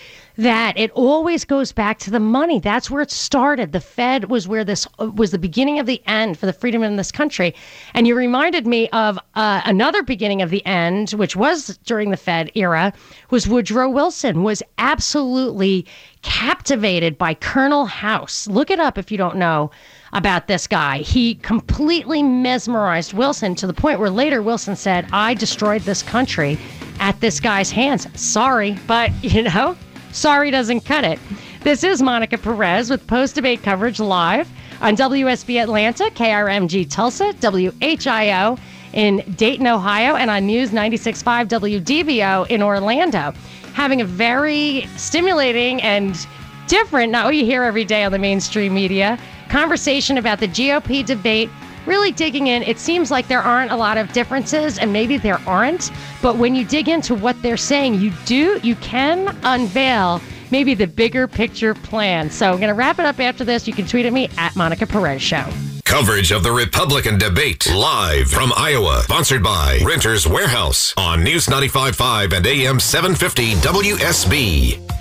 that 0.40 0.79
it 0.79 0.90
always 0.92 1.44
goes 1.44 1.70
back 1.70 1.98
to 1.98 2.11
the 2.11 2.18
money. 2.18 2.59
That's 2.59 2.90
where 2.90 3.03
it 3.03 3.11
started. 3.11 3.72
The 3.72 3.81
Fed 3.81 4.31
was 4.31 4.48
where 4.48 4.64
this 4.64 4.87
uh, 4.98 5.11
was 5.11 5.33
the 5.33 5.38
beginning 5.38 5.79
of 5.79 5.85
the 5.85 6.03
end 6.07 6.38
for 6.38 6.46
the 6.46 6.53
freedom 6.55 6.83
in 6.83 6.96
this 6.96 7.12
country. 7.12 7.55
And 7.92 8.07
you 8.07 8.14
reminded 8.14 8.66
me 8.66 8.88
of 8.88 9.18
uh, 9.35 9.61
another 9.66 10.03
beginning 10.03 10.40
of 10.40 10.48
the 10.48 10.64
end, 10.64 11.11
which 11.11 11.37
was 11.37 11.79
during 11.85 12.11
the 12.11 12.16
Fed 12.16 12.50
era, 12.55 12.90
was 13.29 13.46
Woodrow 13.46 13.90
Wilson 13.90 14.42
was 14.42 14.62
absolutely 14.79 15.85
captivated 16.22 17.18
by 17.18 17.35
Colonel 17.35 17.85
House. 17.85 18.46
Look 18.46 18.70
it 18.70 18.81
up 18.81 18.96
if 18.96 19.11
you 19.11 19.18
don't 19.18 19.37
know 19.37 19.70
about 20.14 20.46
this 20.46 20.66
guy. 20.66 20.98
He 20.98 21.35
completely 21.35 22.22
mesmerized 22.22 23.12
Wilson 23.12 23.55
to 23.57 23.66
the 23.66 23.74
point 23.74 24.00
where 24.00 24.11
later 24.11 24.40
Wilson 24.40 24.74
said, 24.74 25.07
I 25.12 25.35
destroyed 25.35 25.83
this 25.83 26.03
country 26.03 26.59
at 26.98 27.20
this 27.20 27.40
guy's 27.40 27.70
hands. 27.70 28.07
Sorry, 28.18 28.79
but 28.87 29.12
you 29.22 29.42
know, 29.42 29.76
sorry 30.12 30.50
doesn't 30.50 30.80
cut 30.80 31.04
it. 31.04 31.18
This 31.62 31.84
is 31.84 32.02
Monica 32.02 32.38
Perez 32.38 32.90
with 32.90 33.06
post 33.06 33.34
debate 33.34 33.62
coverage 33.62 34.00
live 34.00 34.50
on 34.80 34.96
WSB 34.96 35.62
Atlanta, 35.62 36.04
KRMG 36.04 36.88
Tulsa, 36.90 37.32
WHIO 37.34 38.58
in 38.92 39.18
Dayton, 39.36 39.66
Ohio, 39.66 40.16
and 40.16 40.30
on 40.30 40.46
News 40.46 40.70
96.5 40.70 41.48
WDBO 41.48 42.48
in 42.48 42.62
Orlando. 42.62 43.32
Having 43.74 44.00
a 44.00 44.04
very 44.04 44.88
stimulating 44.96 45.80
and 45.82 46.26
different, 46.66 47.12
not 47.12 47.26
what 47.26 47.36
you 47.36 47.44
hear 47.44 47.62
every 47.62 47.84
day 47.84 48.04
on 48.04 48.12
the 48.12 48.18
mainstream 48.18 48.74
media, 48.74 49.18
conversation 49.48 50.18
about 50.18 50.40
the 50.40 50.48
GOP 50.48 51.04
debate. 51.04 51.50
Really 51.86 52.12
digging 52.12 52.48
in, 52.48 52.62
it 52.62 52.78
seems 52.78 53.10
like 53.10 53.28
there 53.28 53.40
aren't 53.40 53.70
a 53.70 53.76
lot 53.76 53.98
of 53.98 54.12
differences, 54.12 54.78
and 54.78 54.92
maybe 54.92 55.16
there 55.16 55.40
aren't. 55.46 55.90
But 56.22 56.36
when 56.36 56.54
you 56.54 56.64
dig 56.64 56.88
into 56.88 57.14
what 57.14 57.40
they're 57.42 57.56
saying, 57.56 57.94
you 58.00 58.12
do, 58.26 58.60
you 58.62 58.76
can 58.76 59.36
unveil 59.42 60.20
maybe 60.50 60.74
the 60.74 60.86
bigger 60.86 61.26
picture 61.26 61.74
plan. 61.74 62.30
So 62.30 62.50
I'm 62.50 62.56
going 62.56 62.68
to 62.68 62.74
wrap 62.74 62.98
it 62.98 63.06
up 63.06 63.20
after 63.20 63.44
this. 63.44 63.66
You 63.66 63.72
can 63.72 63.86
tweet 63.86 64.06
at 64.06 64.12
me 64.12 64.28
at 64.36 64.54
Monica 64.56 64.86
Perez 64.86 65.22
Show. 65.22 65.44
Coverage 65.84 66.30
of 66.30 66.44
the 66.44 66.52
Republican 66.52 67.18
debate 67.18 67.66
live 67.72 68.30
from 68.30 68.52
Iowa, 68.56 69.00
sponsored 69.02 69.42
by 69.42 69.80
Renters 69.84 70.26
Warehouse 70.26 70.94
on 70.96 71.24
News 71.24 71.46
95.5 71.46 72.32
and 72.36 72.46
AM 72.46 72.78
750 72.78 73.54
WSB. 73.54 74.99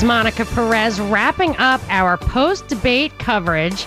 Is 0.00 0.04
Monica 0.04 0.46
Perez 0.46 0.98
wrapping 0.98 1.54
up 1.58 1.78
our 1.90 2.16
post 2.16 2.68
debate 2.68 3.12
coverage 3.18 3.86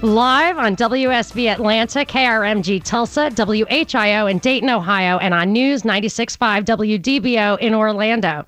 live 0.00 0.56
on 0.56 0.74
WSB 0.74 1.52
Atlanta, 1.52 1.98
KRMG 1.98 2.82
Tulsa, 2.82 3.30
WHIO 3.30 4.30
in 4.30 4.38
Dayton, 4.38 4.70
Ohio, 4.70 5.18
and 5.18 5.34
on 5.34 5.52
News 5.52 5.82
96.5 5.82 6.64
WDBO 6.64 7.58
in 7.58 7.74
Orlando. 7.74 8.46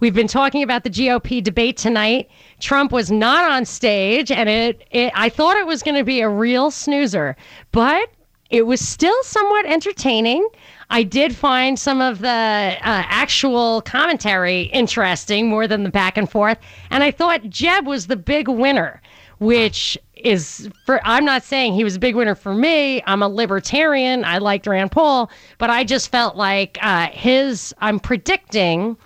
We've 0.00 0.14
been 0.14 0.28
talking 0.28 0.62
about 0.62 0.84
the 0.84 0.90
GOP 0.90 1.42
debate 1.42 1.76
tonight. 1.76 2.30
Trump 2.60 2.92
was 2.92 3.10
not 3.10 3.50
on 3.50 3.66
stage, 3.66 4.30
and 4.30 4.48
it, 4.48 4.86
it 4.90 5.12
I 5.14 5.28
thought 5.28 5.58
it 5.58 5.66
was 5.66 5.82
going 5.82 5.96
to 5.96 6.04
be 6.04 6.20
a 6.20 6.30
real 6.30 6.70
snoozer, 6.70 7.36
but 7.72 8.08
it 8.48 8.66
was 8.66 8.80
still 8.80 9.22
somewhat 9.22 9.66
entertaining. 9.66 10.48
I 10.90 11.02
did 11.02 11.34
find 11.34 11.78
some 11.78 12.00
of 12.00 12.20
the 12.20 12.28
uh, 12.28 12.76
actual 12.82 13.82
commentary 13.82 14.62
interesting 14.64 15.48
more 15.48 15.66
than 15.66 15.82
the 15.82 15.90
back 15.90 16.16
and 16.16 16.30
forth. 16.30 16.58
And 16.90 17.02
I 17.02 17.10
thought 17.10 17.48
Jeb 17.48 17.86
was 17.86 18.06
the 18.06 18.16
big 18.16 18.48
winner, 18.48 19.00
which 19.38 19.98
is 20.14 20.70
for, 20.86 21.00
I'm 21.04 21.24
not 21.24 21.42
saying 21.42 21.74
he 21.74 21.84
was 21.84 21.96
a 21.96 21.98
big 21.98 22.14
winner 22.14 22.34
for 22.34 22.54
me. 22.54 23.02
I'm 23.06 23.22
a 23.22 23.28
libertarian. 23.28 24.24
I 24.24 24.38
liked 24.38 24.66
Rand 24.66 24.92
Paul, 24.92 25.30
but 25.58 25.70
I 25.70 25.84
just 25.84 26.10
felt 26.10 26.36
like 26.36 26.78
uh, 26.80 27.08
his, 27.08 27.74
I'm 27.78 28.00
predicting 28.00 28.96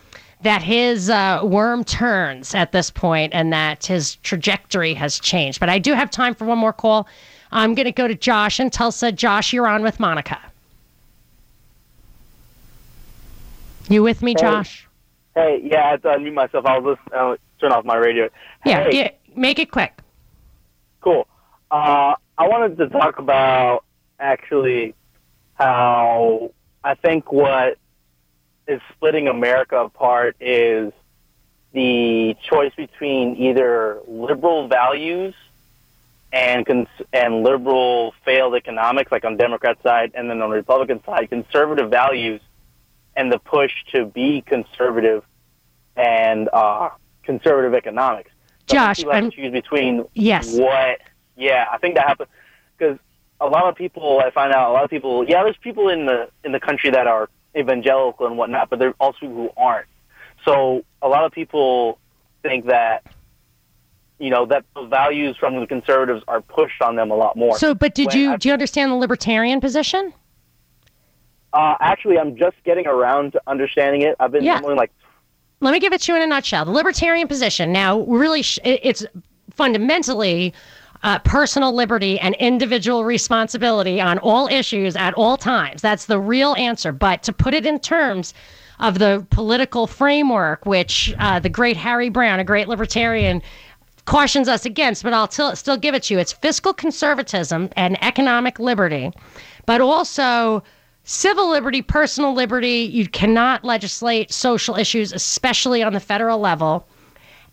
that 0.43 0.63
his 0.63 1.11
uh, 1.11 1.41
worm 1.43 1.83
turns 1.83 2.55
at 2.55 2.71
this 2.71 2.91
point 2.91 3.35
and 3.35 3.53
that 3.53 3.87
his 3.87 4.17
trajectory 4.17 4.95
has 4.95 5.19
changed. 5.19 5.59
But 5.59 5.69
I 5.69 5.79
do 5.79 5.95
have 5.95 6.11
time 6.11 6.35
for 6.35 6.45
one 6.45 6.59
more 6.59 6.73
call. 6.73 7.09
I'm 7.51 7.75
going 7.75 7.87
to 7.87 7.93
go 7.93 8.07
to 8.07 8.15
Josh 8.15 8.61
in 8.61 8.71
Tulsa. 8.71 9.11
Josh, 9.11 9.53
you're 9.53 9.67
on 9.67 9.83
with 9.83 9.99
Monica. 9.99 10.39
You 13.89 14.03
with 14.03 14.23
me, 14.23 14.33
Hey. 14.33 14.43
Josh? 14.43 14.87
Hey, 15.35 15.61
yeah, 15.65 15.87
I 15.87 15.91
had 15.91 16.03
to 16.03 16.09
unmute 16.09 16.35
myself. 16.35 16.67
I 16.67 16.79
was 16.79 16.99
listening. 16.99 17.19
Uh, 17.21 17.37
turn 17.61 17.73
off 17.73 17.85
my 17.85 17.97
radio. 17.97 18.29
Yeah, 18.65 18.85
Hey, 18.85 18.99
yeah. 18.99 19.11
Make 19.37 19.59
it 19.59 19.71
quick. 19.71 19.95
cool. 21.01 21.27
Uh, 21.71 22.15
I 22.37 22.49
wanted 22.49 22.77
to 22.79 22.89
talk 22.89 23.19
about 23.19 23.85
actually 24.19 24.95
how 25.55 26.51
I 26.83 26.95
think 26.95 27.31
what 27.33 27.79
is 28.67 28.81
splitting 28.95 29.29
America 29.29 29.77
apart 29.79 30.37
is 30.41 30.93
the 31.73 32.35
choice 32.43 32.73
between 32.77 33.37
either 33.37 34.01
liberal 34.09 34.67
values 34.69 35.35
and 36.33 36.67
cons- 36.67 36.89
and 37.13 37.43
liberal 37.45 38.13
failed 38.25 38.55
economics, 38.55 39.13
like 39.13 39.25
on 39.25 39.33
the 39.37 39.39
Democrat 39.39 39.79
side, 39.83 40.13
and 40.15 40.29
then 40.29 40.43
on 40.43 40.51
the 40.51 40.57
Republican 40.57 41.03
side, 41.05 41.29
conservative 41.31 41.91
values 41.91 42.41
and 43.19 43.31
the 43.33 43.39
push 43.39 43.73
to 43.93 44.07
be 44.07 44.41
conservative 44.43 45.25
and 45.97 46.49
uh, 46.53 46.89
conservative 47.25 47.75
economics. 47.75 48.31
So 48.69 48.77
Josh, 48.77 49.05
I'm- 49.05 49.31
choose 49.31 49.53
between 49.53 50.05
Yes. 50.15 50.55
what. 50.57 51.01
Yeah, 51.37 51.67
I 51.71 51.79
think 51.79 51.97
that 51.97 52.07
happens 52.07 52.29
because 52.77 52.99
a 53.41 53.47
lot 53.47 53.65
of 53.69 53.75
people. 53.77 54.21
I 54.25 54.31
find 54.31 54.53
out 54.53 54.71
a 54.71 54.73
lot 54.73 54.85
of 54.85 54.91
people. 54.91 55.25
Yeah, 55.29 55.43
there's 55.45 55.57
people 55.59 55.89
in 55.89 56.07
the 56.07 56.29
in 56.45 56.53
the 56.53 56.61
country 56.61 56.91
that 56.91 57.07
are 57.07 57.29
evangelical 57.57 58.27
and 58.27 58.37
whatnot, 58.39 58.71
but 58.71 58.79
there 58.79 58.89
are 58.91 58.95
also 59.01 59.19
people 59.21 59.37
who 59.37 59.51
aren't. 59.57 59.87
So 60.45 60.85
a 61.03 61.09
lot 61.09 61.25
of 61.25 61.33
people 61.33 61.99
think 62.43 62.67
that 62.67 63.05
you 64.19 64.31
know 64.31 64.47
that 64.47 64.65
the 64.75 64.85
values 64.87 65.37
from 65.37 65.59
the 65.61 65.67
conservatives 65.67 66.25
are 66.29 66.41
pushed 66.41 66.83
on 66.83 66.97
them 66.97 67.11
a 67.11 67.15
lot 67.17 67.37
more. 67.37 67.57
So, 67.59 67.75
but 67.75 67.95
did 67.95 68.09
When 68.09 68.17
you 68.19 68.33
I- 68.33 68.37
do 68.37 68.49
you 68.49 68.53
understand 68.53 68.91
the 68.93 68.97
libertarian 68.97 69.61
position? 69.61 70.13
Uh, 71.53 71.75
actually, 71.81 72.19
I'm 72.19 72.37
just 72.37 72.57
getting 72.65 72.87
around 72.87 73.33
to 73.33 73.41
understanding 73.47 74.03
it. 74.03 74.17
I've 74.21 74.33
been 74.33 74.45
Yeah. 74.45 74.59
Like 74.59 74.93
Let 75.61 75.73
me 75.73 75.81
give 75.81 75.93
it 75.93 76.03
to 76.03 76.13
you 76.13 76.17
in 76.17 76.23
a 76.23 76.27
nutshell. 76.27 76.65
The 76.65 76.71
libertarian 76.71 77.27
position. 77.27 77.73
Now, 77.73 78.01
really, 78.03 78.43
sh- 78.43 78.59
it's 78.65 79.05
fundamentally 79.51 80.53
uh, 81.03 81.19
personal 81.21 81.73
liberty 81.75 82.19
and 82.21 82.35
individual 82.37 83.05
responsibility 83.05 84.01
on 84.01 84.19
all 84.19 84.49
issues 84.49 84.97
at 84.97 85.15
all 85.15 85.37
times. 85.37 85.81
That's 85.83 86.07
the 86.07 86.21
real 86.21 86.55
answer. 86.57 86.93
But 86.93 87.23
to 87.25 87.33
put 87.33 87.55
it 87.55 87.67
in 87.67 87.79
terms 87.81 88.35
of 88.81 88.99
the 88.99 89.27
political 89.31 89.87
framework, 89.87 90.67
which 90.67 91.15
uh, 91.19 91.41
the 91.41 91.49
great 91.49 91.77
Harry 91.77 92.09
Browne, 92.09 92.41
a 92.41 92.45
great 92.45 92.69
libertarian, 92.69 93.43
cautions 94.05 94.49
us 94.49 94.65
against, 94.65 95.03
but 95.03 95.13
I'll 95.13 95.29
t- 95.29 95.55
still 95.55 95.77
give 95.77 95.95
it 95.95 96.05
to 96.05 96.15
you. 96.15 96.21
It's 96.21 96.33
fiscal 96.33 96.73
conservatism 96.73 97.69
and 97.77 98.03
economic 98.03 98.59
liberty, 98.59 99.13
but 99.67 99.81
also 99.81 100.63
civil 101.09 101.49
liberty, 101.49 101.81
personal 101.81 102.35
liberty. 102.35 102.87
You 102.93 103.09
cannot 103.09 103.65
legislate 103.65 104.31
social 104.31 104.77
issues, 104.77 105.11
especially 105.13 105.83
on 105.83 105.95
the 105.95 106.01
federal 106.01 106.39
level. 106.39 106.87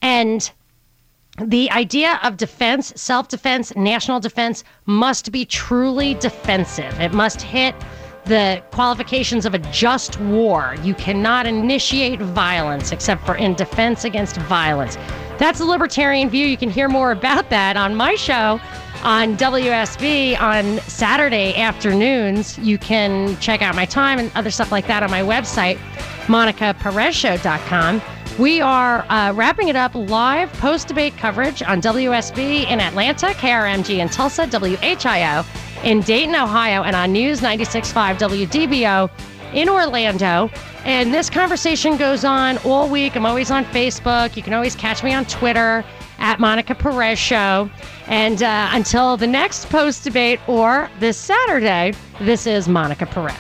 And 0.02 0.52
the 1.40 1.72
idea 1.72 2.20
of 2.22 2.36
defense, 2.36 2.92
self 2.98 3.30
defense, 3.30 3.74
national 3.76 4.20
defense 4.20 4.66
must 4.86 5.32
be 5.32 5.46
truly 5.46 6.16
defensive. 6.16 7.00
It 7.00 7.14
must 7.14 7.42
hit 7.42 7.74
the 8.26 8.62
qualifications 8.72 9.46
of 9.46 9.54
a 9.54 9.60
just 9.60 10.20
war. 10.20 10.76
You 10.84 10.94
cannot 10.94 11.48
initiate 11.48 12.20
violence 12.20 12.92
except 12.92 13.26
for 13.26 13.36
in 13.36 13.54
defense 13.54 14.04
against 14.04 14.36
violence. 14.36 14.98
That's 15.38 15.60
the 15.60 15.66
libertarian 15.66 16.30
view. 16.30 16.46
You 16.46 16.58
can 16.58 16.70
hear 16.70 16.90
more 16.90 17.12
about 17.12 17.50
that 17.52 17.78
on 17.78 17.96
my 17.96 18.16
show 18.16 18.60
on 19.06 19.38
WSB 19.38 20.38
on 20.42 20.80
Saturday 20.80 21.56
afternoons. 21.56 22.58
You 22.58 22.80
can 22.80 23.40
check 23.40 23.62
out 23.62 23.76
my 23.76 23.86
time 23.86 24.18
and 24.18 24.32
other 24.34 24.50
stuff 24.50 24.72
like 24.72 24.88
that 24.88 25.04
on 25.04 25.12
my 25.12 25.22
website, 25.22 25.78
monicaperezshow.com. 26.26 28.02
We 28.40 28.62
are 28.62 29.06
uh, 29.10 29.32
wrapping 29.34 29.68
it 29.68 29.76
up 29.76 29.94
live 29.94 30.52
post 30.54 30.88
debate 30.88 31.16
coverage 31.18 31.62
on 31.62 31.82
WSB 31.82 32.68
in 32.68 32.82
Atlanta, 32.82 33.28
KRMG 33.28 34.00
in 34.00 34.10
Tulsa, 34.10 34.48
WHIO 34.48 35.46
in 35.84 36.02
Dayton, 36.02 36.36
Ohio, 36.36 36.82
and 36.82 36.96
on 36.96 37.14
News 37.14 37.42
96.5 37.42 38.48
WDBO 38.48 39.12
in 39.54 39.70
Orlando. 39.70 40.50
And 40.84 41.14
this 41.14 41.30
conversation 41.30 41.96
goes 41.96 42.26
on 42.26 42.58
all 42.60 42.90
week. 42.90 43.16
I'm 43.16 43.26
always 43.28 43.52
on 43.52 43.66
Facebook. 43.66 44.36
You 44.36 44.42
can 44.42 44.54
always 44.54 44.76
catch 44.76 45.04
me 45.04 45.14
on 45.14 45.26
Twitter 45.26 45.86
at 46.20 46.40
Monica 46.40 46.76
Perez 46.76 47.20
Show. 47.20 47.70
And 48.08 48.42
uh, 48.44 48.70
until 48.72 49.18
the 49.18 49.28
next 49.28 49.70
post 49.70 50.04
debate 50.04 50.40
or 50.48 50.90
this 51.00 51.18
Saturday, 51.18 51.94
this 52.20 52.48
is 52.48 52.68
Monica 52.68 53.06
Perez. 53.06 53.36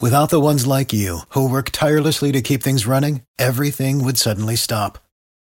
Without 0.00 0.30
the 0.30 0.40
ones 0.40 0.64
like 0.64 0.92
you, 0.92 1.22
who 1.30 1.50
work 1.50 1.70
tirelessly 1.70 2.30
to 2.30 2.40
keep 2.40 2.62
things 2.62 2.86
running, 2.86 3.22
everything 3.36 4.04
would 4.04 4.16
suddenly 4.16 4.54
stop. 4.54 4.98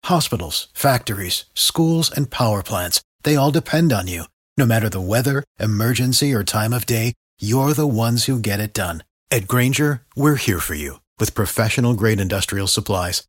Hospitals, 0.05 0.69
factories, 0.73 1.45
schools, 1.53 2.09
and 2.09 2.31
power 2.31 2.63
plants, 2.63 2.99
they 3.21 3.35
all 3.35 3.51
depend 3.51 3.93
on 3.93 4.07
you. 4.07 4.23
No 4.57 4.65
matter 4.65 4.89
the 4.89 4.99
weather, 4.99 5.43
emergency, 5.59 6.33
or 6.33 6.43
time 6.43 6.73
of 6.73 6.87
day, 6.87 7.13
you're 7.39 7.73
the 7.73 7.85
ones 7.87 8.25
who 8.25 8.39
get 8.39 8.59
it 8.59 8.73
done. 8.73 9.03
At 9.29 9.47
Grainger, 9.47 10.01
we're 10.15 10.35
here 10.35 10.59
for 10.59 10.73
you 10.73 10.99
with 11.19 11.35
professional 11.35 11.93
grade 11.93 12.19
industrial 12.19 12.65
supplies. 12.67 13.28